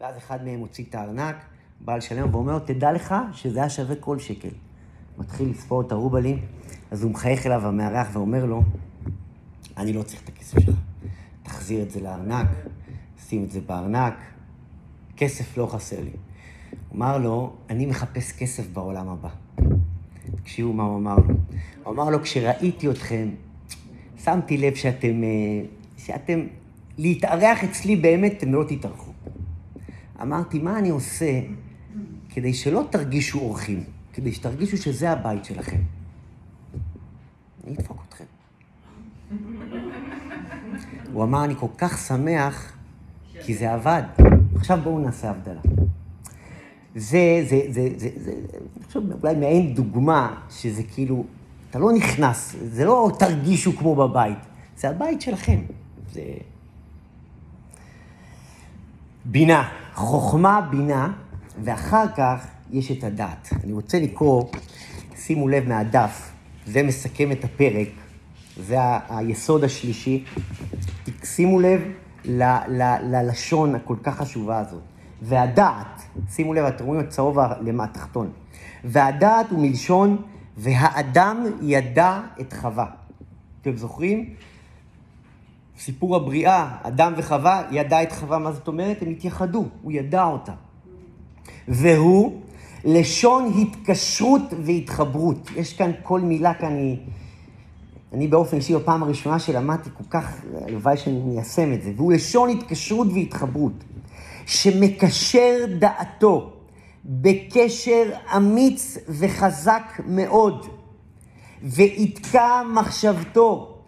[0.00, 1.36] ואז אחד מהם הוציא את הארנק,
[1.80, 4.48] בא לשלם, ואומר לו, תדע לך שזה היה שווה כל שקל.
[5.18, 6.38] מתחיל לספור את הרובלים,
[6.90, 8.62] אז הוא מחייך אליו, המארח, ואומר לו,
[9.76, 10.76] אני לא צריך את הכסף שלך.
[11.42, 12.46] תחזיר את זה לארנק,
[13.28, 14.14] שים את זה בארנק,
[15.16, 16.12] כסף לא חסר לי.
[16.94, 19.30] אמר לו, אני מחפש כסף בעולם הבא.
[20.36, 21.34] תקשיבו מה הוא אמר לו.
[21.84, 23.28] הוא אמר לו, כשראיתי אתכם,
[24.24, 25.28] שמתי לב שאתם, אה,
[25.96, 26.40] שאתם,
[26.98, 29.12] להתארח אצלי באמת, אתם לא תתארחו.
[30.22, 31.40] אמרתי, מה אני עושה
[32.28, 35.80] כדי שלא תרגישו אורחים, כדי שתרגישו שזה הבית שלכם?
[37.66, 38.24] אני אדפוק אתכם.
[41.12, 42.72] הוא אמר, אני כל כך שמח,
[43.44, 44.02] כי זה עבד.
[44.56, 45.60] עכשיו בואו נעשה הבדלה.
[46.94, 48.32] זה, זה, זה, זה, זה,
[48.76, 51.24] אני חושב, אולי מעין דוגמה, שזה כאילו,
[51.70, 54.38] אתה לא נכנס, זה לא תרגישו כמו בבית,
[54.76, 55.58] זה הבית שלכם.
[56.12, 56.22] זה...
[59.24, 61.12] בינה, חוכמה, בינה,
[61.64, 63.48] ואחר כך יש את הדעת.
[63.64, 64.44] אני רוצה לקרוא,
[65.16, 66.30] שימו לב מהדף,
[66.66, 67.88] זה מסכם את הפרק,
[68.56, 70.24] זה ה- היסוד השלישי.
[71.24, 71.80] שימו לב
[72.24, 74.82] ל- ל- ללשון הכל כך חשובה הזאת.
[75.22, 78.30] והדעת, שימו לב, אתם רואים את צהוב למטה תחתון.
[78.84, 80.22] והדעת הוא מלשון,
[80.58, 82.86] והאדם ידע את חווה.
[83.60, 84.34] אתם זוכרים?
[85.78, 89.02] סיפור הבריאה, אדם וחווה, ידע את חווה, מה זאת אומרת?
[89.02, 90.52] הם התייחדו, הוא ידע אותה.
[91.68, 92.40] והוא
[92.84, 95.50] לשון התקשרות והתחברות.
[95.56, 96.96] יש כאן, כל מילה כאן היא...
[98.12, 101.92] אני באופן אישי, בפעם הראשונה שלמדתי, כל כך, הלוואי שאני מיישם את זה.
[101.96, 103.84] והוא לשון התקשרות והתחברות,
[104.46, 106.57] שמקשר דעתו
[107.08, 108.02] בקשר
[108.36, 110.66] אמיץ וחזק מאוד,
[111.62, 113.78] ויתקע מחשבתו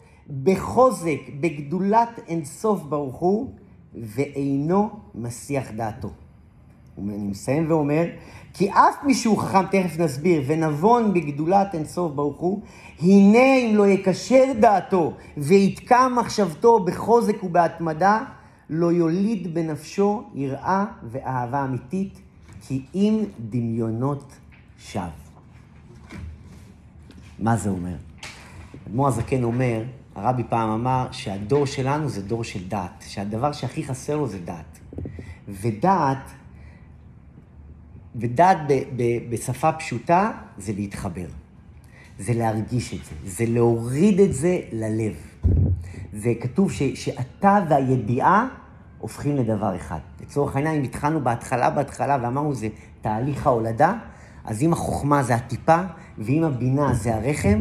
[0.43, 3.53] בחוזק, בגדולת אינסוף ברוך הוא,
[3.95, 6.09] ואינו מסיח דעתו.
[6.99, 8.05] אני מסיים ואומר,
[8.55, 12.61] כי אף מי שהוא חכם, תכף נסביר, ונבון בגדולת אינסוף ברוך הוא,
[13.01, 18.25] הנה אם לא יקשר דעתו ויתקע מחשבתו בחוזק ובהתמדה,
[18.71, 22.21] לא יוליד בנפשו יראה ואהבה אמיתית,
[22.95, 24.33] אם דמיונות
[24.79, 25.05] שווא.
[27.39, 27.97] מה זה אומר?
[28.87, 34.17] אדמו"ר הזקן אומר, הרבי פעם אמר שהדור שלנו זה דור של דעת, שהדבר שהכי חסר
[34.17, 34.79] לו זה דעת.
[35.49, 36.31] ודעת,
[38.17, 41.27] ודעת ב, ב, בשפה פשוטה זה להתחבר.
[42.19, 45.15] זה להרגיש את זה, זה להוריד את זה ללב.
[46.13, 48.49] זה כתוב ש, שאתה והידיעה
[49.01, 49.99] הופכים לדבר אחד.
[50.21, 52.69] לצורך העניין, אם התחלנו בהתחלה, בהתחלה, ואמרנו זה
[53.01, 53.95] תהליך ההולדה,
[54.45, 55.81] אז אם החוכמה זה הטיפה,
[56.19, 57.61] ואם הבינה זה הרחם,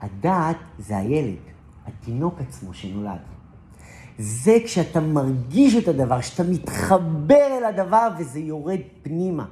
[0.00, 1.36] הדעת זה הילד,
[1.86, 3.20] התינוק עצמו שנולד.
[4.18, 9.44] זה כשאתה מרגיש את הדבר, כשאתה מתחבר אל הדבר וזה יורד פנימה.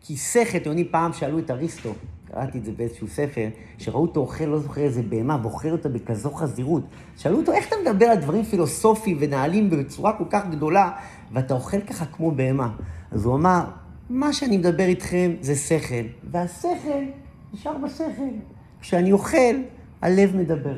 [0.00, 1.92] כי שכל, אתם יודעים, פעם שאלו את אריסטו,
[2.30, 3.48] קראתי את זה באיזשהו ספר,
[3.78, 6.82] שראו אותו אוכל, לא זוכר איזה בהמה, ואוכל אותה בכזו חזירות.
[7.16, 10.90] שאלו אותו, איך אתה מדבר על דברים פילוסופיים ונעלים בצורה כל כך גדולה,
[11.32, 12.70] ואתה אוכל ככה כמו בהמה?
[13.10, 13.64] אז הוא אמר,
[14.10, 17.02] מה שאני מדבר איתכם זה שכל, והשכל
[17.54, 18.22] נשאר בשכל.
[18.80, 19.56] כשאני אוכל,
[20.02, 20.76] הלב מדבר.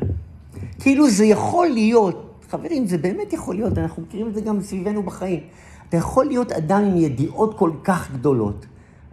[0.80, 5.02] כאילו זה יכול להיות, חברים, זה באמת יכול להיות, אנחנו מכירים את זה גם סביבנו
[5.02, 5.40] בחיים.
[5.88, 8.66] אתה יכול להיות אדם עם ידיעות כל כך גדולות,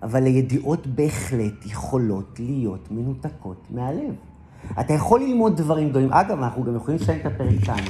[0.03, 4.15] אבל הידיעות בהחלט יכולות להיות מנותקות מהלב.
[4.79, 6.13] אתה יכול ללמוד דברים גדולים.
[6.13, 7.83] אגב, אנחנו גם יכולים לסיים את הפרק כאן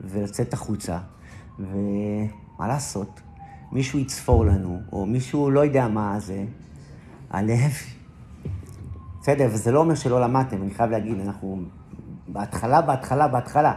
[0.00, 0.98] ולצאת החוצה,
[1.58, 3.20] ומה לעשות?
[3.72, 6.44] מישהו יצפור לנו, או מישהו לא יודע מה זה,
[7.30, 7.72] הלב...
[9.20, 11.62] בסדר, וזה לא אומר שלא למדתם, אני חייב להגיד, אנחנו
[12.28, 13.74] בהתחלה, בהתחלה, בהתחלה.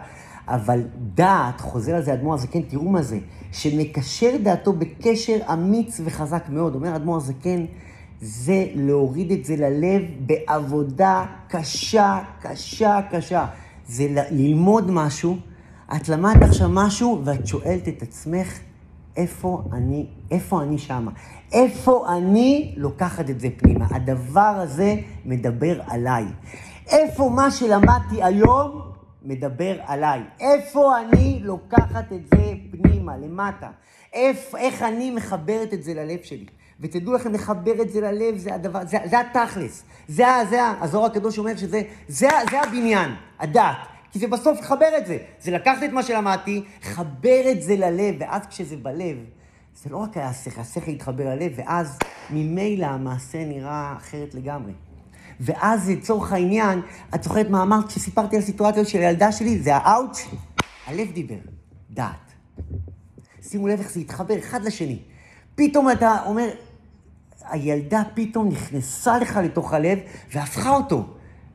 [0.48, 0.82] אבל
[1.14, 3.20] דעת, חוזר על זה אדמו"ר הזקן, תראו מה זה,
[3.52, 6.76] שמקשר דעתו בקשר אמיץ וחזק מאוד.
[6.76, 7.66] אומר אדמו"ר הזקן,
[8.22, 13.46] זה להוריד את זה ללב בעבודה קשה, קשה, קשה.
[13.88, 15.38] זה ללמוד משהו,
[15.96, 18.60] את למדת עכשיו משהו ואת שואלת את עצמך,
[19.18, 21.12] איפה אני, איפה אני שמה?
[21.52, 23.86] איפה אני לוקחת את זה פנימה?
[23.92, 26.26] הדבר הזה מדבר עליי.
[26.88, 28.82] איפה מה שלמדתי היום
[29.26, 30.22] מדבר עליי?
[30.40, 33.70] איפה אני לוקחת את זה פנימה, למטה?
[34.14, 36.46] איפ, איך אני מחברת את זה ללב שלי?
[36.80, 39.84] ותדעו לכם, לחבר את זה ללב, זה הדבר, זה, זה התכלס.
[40.08, 43.78] זה, זה, הזוהר הקדוש אומר שזה, זה, זה הבניין, הדת.
[44.12, 45.18] כי זה בסוף לחבר את זה.
[45.40, 49.18] זה לקחת את מה שלמדתי, חבר את זה ללב, ואז כשזה בלב,
[49.84, 52.00] זה לא רק היה השכל, השכל התחבר ללב, ואז
[52.30, 54.72] ממילא המעשה נראה אחרת לגמרי.
[55.40, 56.82] ואז לצורך העניין,
[57.16, 59.60] את זוכרת מה אמרת כשסיפרתי על סיטואציות של הילדה שלי?
[59.60, 60.26] זה האאוץ',
[60.88, 61.36] הלב דיבר,
[61.90, 62.34] דעת.
[63.42, 65.00] שימו לב איך זה התחבר אחד לשני.
[65.56, 66.50] פתאום אתה אומר,
[67.50, 70.00] הילדה פתאום נכנסה לך לתוך הלב
[70.34, 71.06] והפכה אותו.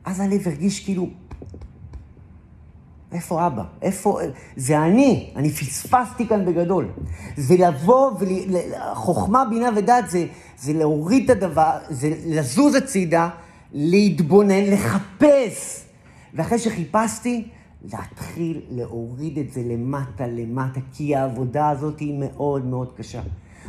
[0.05, 1.07] אז הלב הרגיש כאילו,
[3.11, 3.63] איפה אבא?
[3.81, 4.19] איפה...
[4.55, 6.87] זה אני, אני פספסתי כאן בגדול.
[7.37, 8.29] זה לבוא ול...
[9.49, 10.25] בינה ודעת זה,
[10.57, 13.29] זה להוריד את הדבר, זה לזוז הצידה,
[13.73, 15.85] להתבונן, לחפש.
[16.33, 17.47] ואחרי שחיפשתי,
[17.91, 23.21] להתחיל להוריד את זה למטה למטה, כי העבודה הזאת היא מאוד מאוד קשה.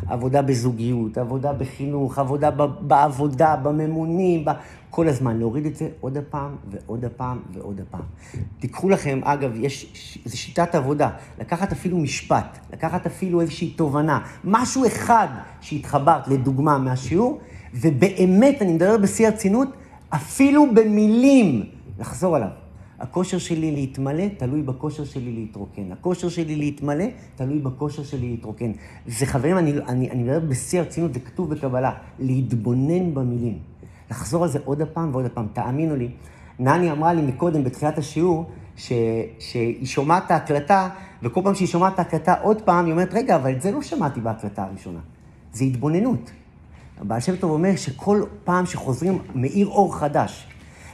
[0.07, 2.50] עבודה בזוגיות, עבודה בחינוך, עבודה
[2.80, 4.50] בעבודה, בממונים, ב...
[4.90, 8.03] כל הזמן להוריד את זה עוד הפעם ועוד הפעם ועוד הפעם.
[8.59, 14.86] תיקחו לכם, אגב, יש, זו שיטת עבודה, לקחת אפילו משפט, לקחת אפילו איזושהי תובנה, משהו
[14.86, 15.26] אחד
[15.61, 17.40] שהתחברת, לדוגמה, מהשיעור,
[17.74, 19.68] ובאמת, אני מדבר בשיא הרצינות,
[20.14, 21.64] אפילו במילים,
[21.98, 22.48] לחזור עליו.
[23.00, 25.92] הכושר שלי להתמלא תלוי בכושר שלי להתרוקן.
[25.92, 27.04] הכושר שלי להתמלא
[27.36, 28.72] תלוי בכושר שלי להתרוקן.
[29.06, 33.58] זה חברים, אני, אני, אני מדבר בשיא הרצינות, זה כתוב בקבלה, להתבונן במילים.
[34.10, 35.46] לחזור על זה עוד הפעם ועוד הפעם.
[35.52, 36.08] תאמינו לי,
[36.58, 38.92] נני אמרה לי מקודם, בתחילת השיעור, ש,
[39.38, 40.88] שהיא שומעת את ההקלטה,
[41.22, 43.82] וכל פעם שהיא שומעת את ההקלטה עוד פעם, היא אומרת, רגע, אבל את זה לא
[43.82, 45.00] שמעתי בהקלטה הראשונה.
[45.52, 46.30] זה התבוננות.
[47.03, 50.46] הבעל שם טוב אומר שכל פעם שחוזרים מאיר אור חדש.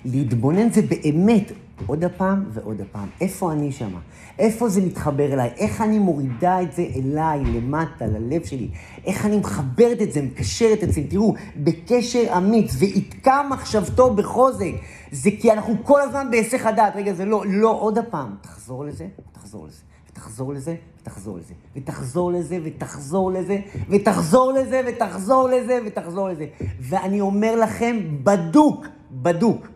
[0.05, 1.53] להתבונן זה באמת
[1.87, 3.09] עוד הפעם ועוד הפעם.
[3.21, 3.99] איפה אני שמה?
[4.39, 5.51] איפה זה מתחבר אליי?
[5.57, 8.69] איך אני מורידה את זה אליי, למטה, ללב שלי?
[9.07, 11.01] איך אני מחברת את זה, מקשרת את זה?
[11.09, 14.73] תראו, בקשר אמיץ, ויתקע מחשבתו בחוזק.
[15.13, 16.97] זה כי אנחנו כל הזמן בהיסח הדעת.
[16.97, 18.35] רגע, זה לא, לא, עוד הפעם.
[18.41, 19.83] תחזור לזה, תחזור לזה.
[20.11, 20.75] ותחזור לזה,
[21.09, 26.47] ותחזור לזה, ותחזור לזה, ותחזור לזה, ותחזור לזה, ותחזור לזה, ותחזור לזה.
[26.81, 29.69] ואני אומר לכם, בדוק, בדוק.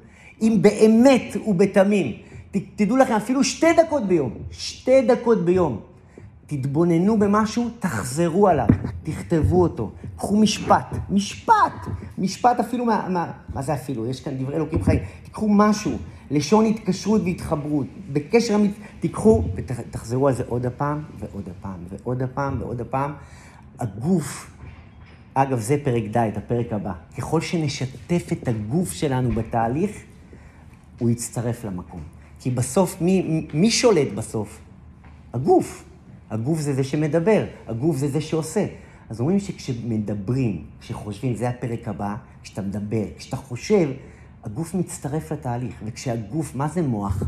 [0.43, 2.13] אם באמת ובתמים.
[2.51, 5.81] ת, תדעו לכם, אפילו שתי דקות ביום, שתי דקות ביום.
[6.47, 8.67] תתבוננו במשהו, תחזרו עליו,
[9.03, 9.91] תכתבו אותו.
[10.17, 11.87] קחו משפט, משפט,
[12.19, 14.07] משפט אפילו מה, מה, מה זה אפילו?
[14.07, 15.01] יש כאן דברי אלוקים חיים.
[15.25, 15.93] תיקחו משהו,
[16.33, 17.87] לשון התקשרות והתחברות.
[18.13, 23.13] בקשר אמיתי, תיקחו ותחזרו על זה עוד הפעם, ועוד הפעם, ועוד הפעם, ועוד הפעם.
[23.79, 24.51] הגוף,
[25.35, 26.93] אגב, זה פרק ד', הפרק הבא.
[27.19, 29.91] ככל שנשתף את הגוף שלנו בתהליך,
[30.99, 32.01] הוא יצטרף למקום.
[32.41, 34.59] כי בסוף, מי, מי שולט בסוף?
[35.33, 35.85] הגוף.
[36.31, 38.67] הגוף זה זה שמדבר, הגוף זה זה שעושה.
[39.11, 43.91] אז אומרים שכשמדברים, כשחושבים, זה הפרק הבא, כשאתה מדבר, כשאתה חושב,
[44.45, 45.75] הגוף מצטרף לתהליך.
[45.85, 47.23] וכשהגוף, מה זה מוח?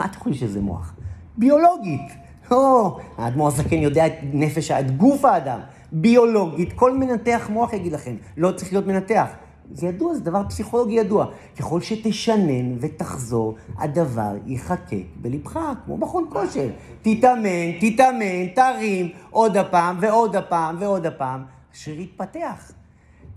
[0.00, 0.94] מה אתה חושב שזה מוח?
[1.36, 2.12] ביולוגית.
[2.50, 5.60] או, האדמו"ר הזקן יודע את נפש, את גוף האדם.
[5.92, 9.26] ביולוגית, כל מנתח מוח יגיד לכם, לא צריך להיות מנתח.
[9.72, 11.26] זה ידוע, זה דבר פסיכולוגי ידוע.
[11.58, 16.68] ככל שתשנן ותחזור, הדבר ייחקק בלבך, כמו מכון כושר.
[17.02, 21.44] תתאמן, תתאמן, תרים, עוד הפעם ועוד הפעם ועוד הפעם,
[21.74, 22.72] אשר יתפתח.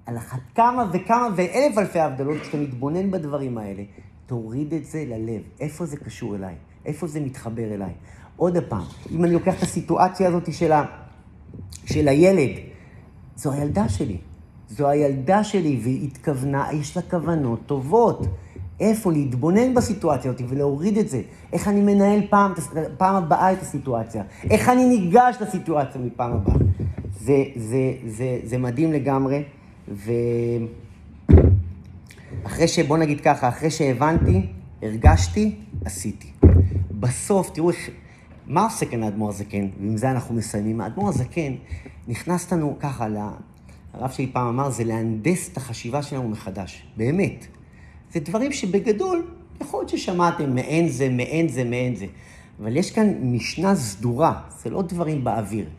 [0.06, 3.84] על אחת כמה וכמה ואלף אלפי הבדלות, כשאתה מתבונן בדברים האלה,
[4.26, 5.42] תוריד את זה ללב.
[5.60, 6.56] איפה זה קשור אליי?
[6.86, 7.94] איפה זה מתחבר אליי?
[8.36, 10.86] עוד פעם, אם אני לוקח את הסיטואציה הזאת של, ה...
[11.86, 12.60] של הילד,
[13.36, 14.18] זו הילדה שלי.
[14.70, 18.26] זו הילדה שלי, והיא התכוונה, יש לה כוונות טובות.
[18.80, 21.22] איפה להתבונן בסיטואציה הזאת ולהוריד את זה.
[21.54, 22.54] איך אני מנהל פעם,
[22.98, 24.24] פעם הבאה את הסיטואציה.
[24.50, 26.56] איך אני ניגש לסיטואציה מפעם הבאה.
[27.20, 29.44] זה, זה, זה, זה מדהים לגמרי,
[32.46, 32.80] ואחרי ש...
[32.80, 34.48] בוא נגיד ככה, אחרי שהבנתי,
[34.82, 36.28] הרגשתי, עשיתי.
[36.92, 37.90] בסוף, תראו איך...
[38.48, 39.68] מה עושה כאן האדמו"ר הזקן?
[39.80, 40.82] ועם זה אנחנו מסיימים.
[40.82, 41.54] האדמו"ר הזקן
[42.08, 43.08] נכנס לנו ככה
[43.94, 46.84] הרב שלי פעם אמר, זה להנדס את החשיבה שלנו מחדש.
[46.98, 47.48] באמת.
[48.14, 49.28] זה דברים שבגדול,
[49.62, 52.06] יכול להיות ששמעתם מעין זה, מעין זה, מעין זה.
[52.60, 55.70] אבל יש כאן משנה סדורה, זה לא דברים באוויר.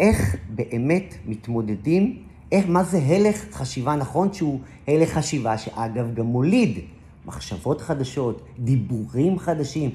[0.00, 6.78] איך באמת מתמודדים, איך, מה זה הלך חשיבה נכון, שהוא הלך חשיבה שאגב גם מוליד
[7.26, 9.90] מחשבות חדשות, דיבורים חדשים,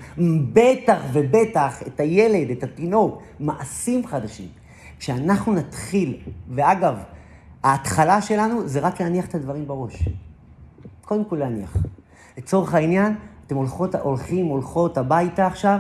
[0.54, 4.48] בטח ובטח את הילד, את התינוק, מעשים חדשים.
[5.00, 6.18] כשאנחנו נתחיל,
[6.50, 6.96] ואגב,
[7.64, 10.10] ההתחלה שלנו זה רק להניח את הדברים בראש.
[11.06, 11.78] קודם כל להניח.
[12.38, 13.16] לצורך העניין,
[13.48, 15.80] אתם הולכות, הולכים, הולכות הביתה עכשיו,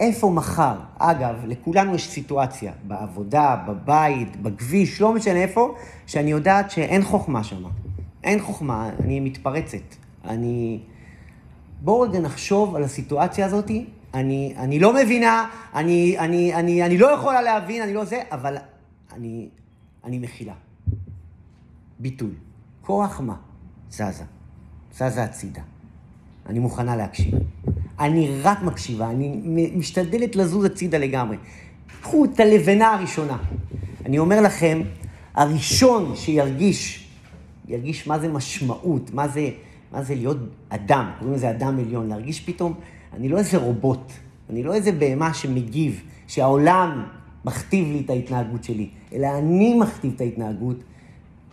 [0.00, 0.74] איפה מחר?
[0.98, 5.74] אגב, לכולנו יש סיטואציה, בעבודה, בבית, בכביש, לא משנה איפה,
[6.06, 7.62] שאני יודעת שאין חוכמה שם.
[8.24, 9.94] אין חוכמה, אני מתפרצת.
[10.24, 10.80] אני...
[11.80, 13.70] בואו רגע נחשוב על הסיטואציה הזאת.
[14.14, 18.56] אני, אני לא מבינה, אני, אני, אני, אני לא יכולה להבין, אני לא זה, אבל
[19.12, 19.48] אני,
[20.04, 20.54] אני מכילה.
[21.98, 22.30] ביטול.
[22.82, 23.36] כוח מה?
[23.90, 24.24] זזה.
[24.92, 25.62] זזה הצידה.
[26.46, 27.34] אני מוכנה להקשיב.
[28.00, 29.40] אני רק מקשיבה, אני
[29.76, 31.36] משתדלת לזוז הצידה לגמרי.
[32.02, 33.36] קחו את הלבנה הראשונה.
[34.06, 34.82] אני אומר לכם,
[35.34, 37.08] הראשון שירגיש,
[37.68, 39.50] ירגיש מה זה משמעות, מה זה,
[39.92, 40.36] מה זה להיות
[40.68, 42.74] אדם, קוראים לזה אדם עליון, להרגיש פתאום,
[43.16, 44.12] אני לא איזה רובוט,
[44.50, 47.04] אני לא איזה בהמה שמגיב, שהעולם
[47.44, 50.76] מכתיב לי את ההתנהגות שלי, אלא אני מכתיב את ההתנהגות,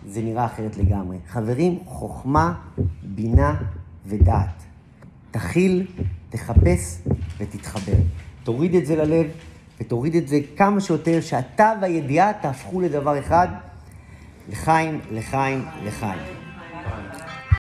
[0.08, 1.18] זה נראה אחרת לגמרי.
[1.28, 2.54] חברים, חוכמה,
[3.04, 3.56] בינה
[4.06, 4.64] ודעת.
[5.32, 5.86] תכיל,
[6.32, 6.98] תחפש
[7.38, 7.98] ותתחבר.
[8.44, 9.26] תוריד את זה ללב
[9.82, 13.48] ותוריד את זה כמה שיותר, שאתה והידיעה תהפכו לדבר אחד,
[14.50, 16.41] לחיים, לחיים, לחיים.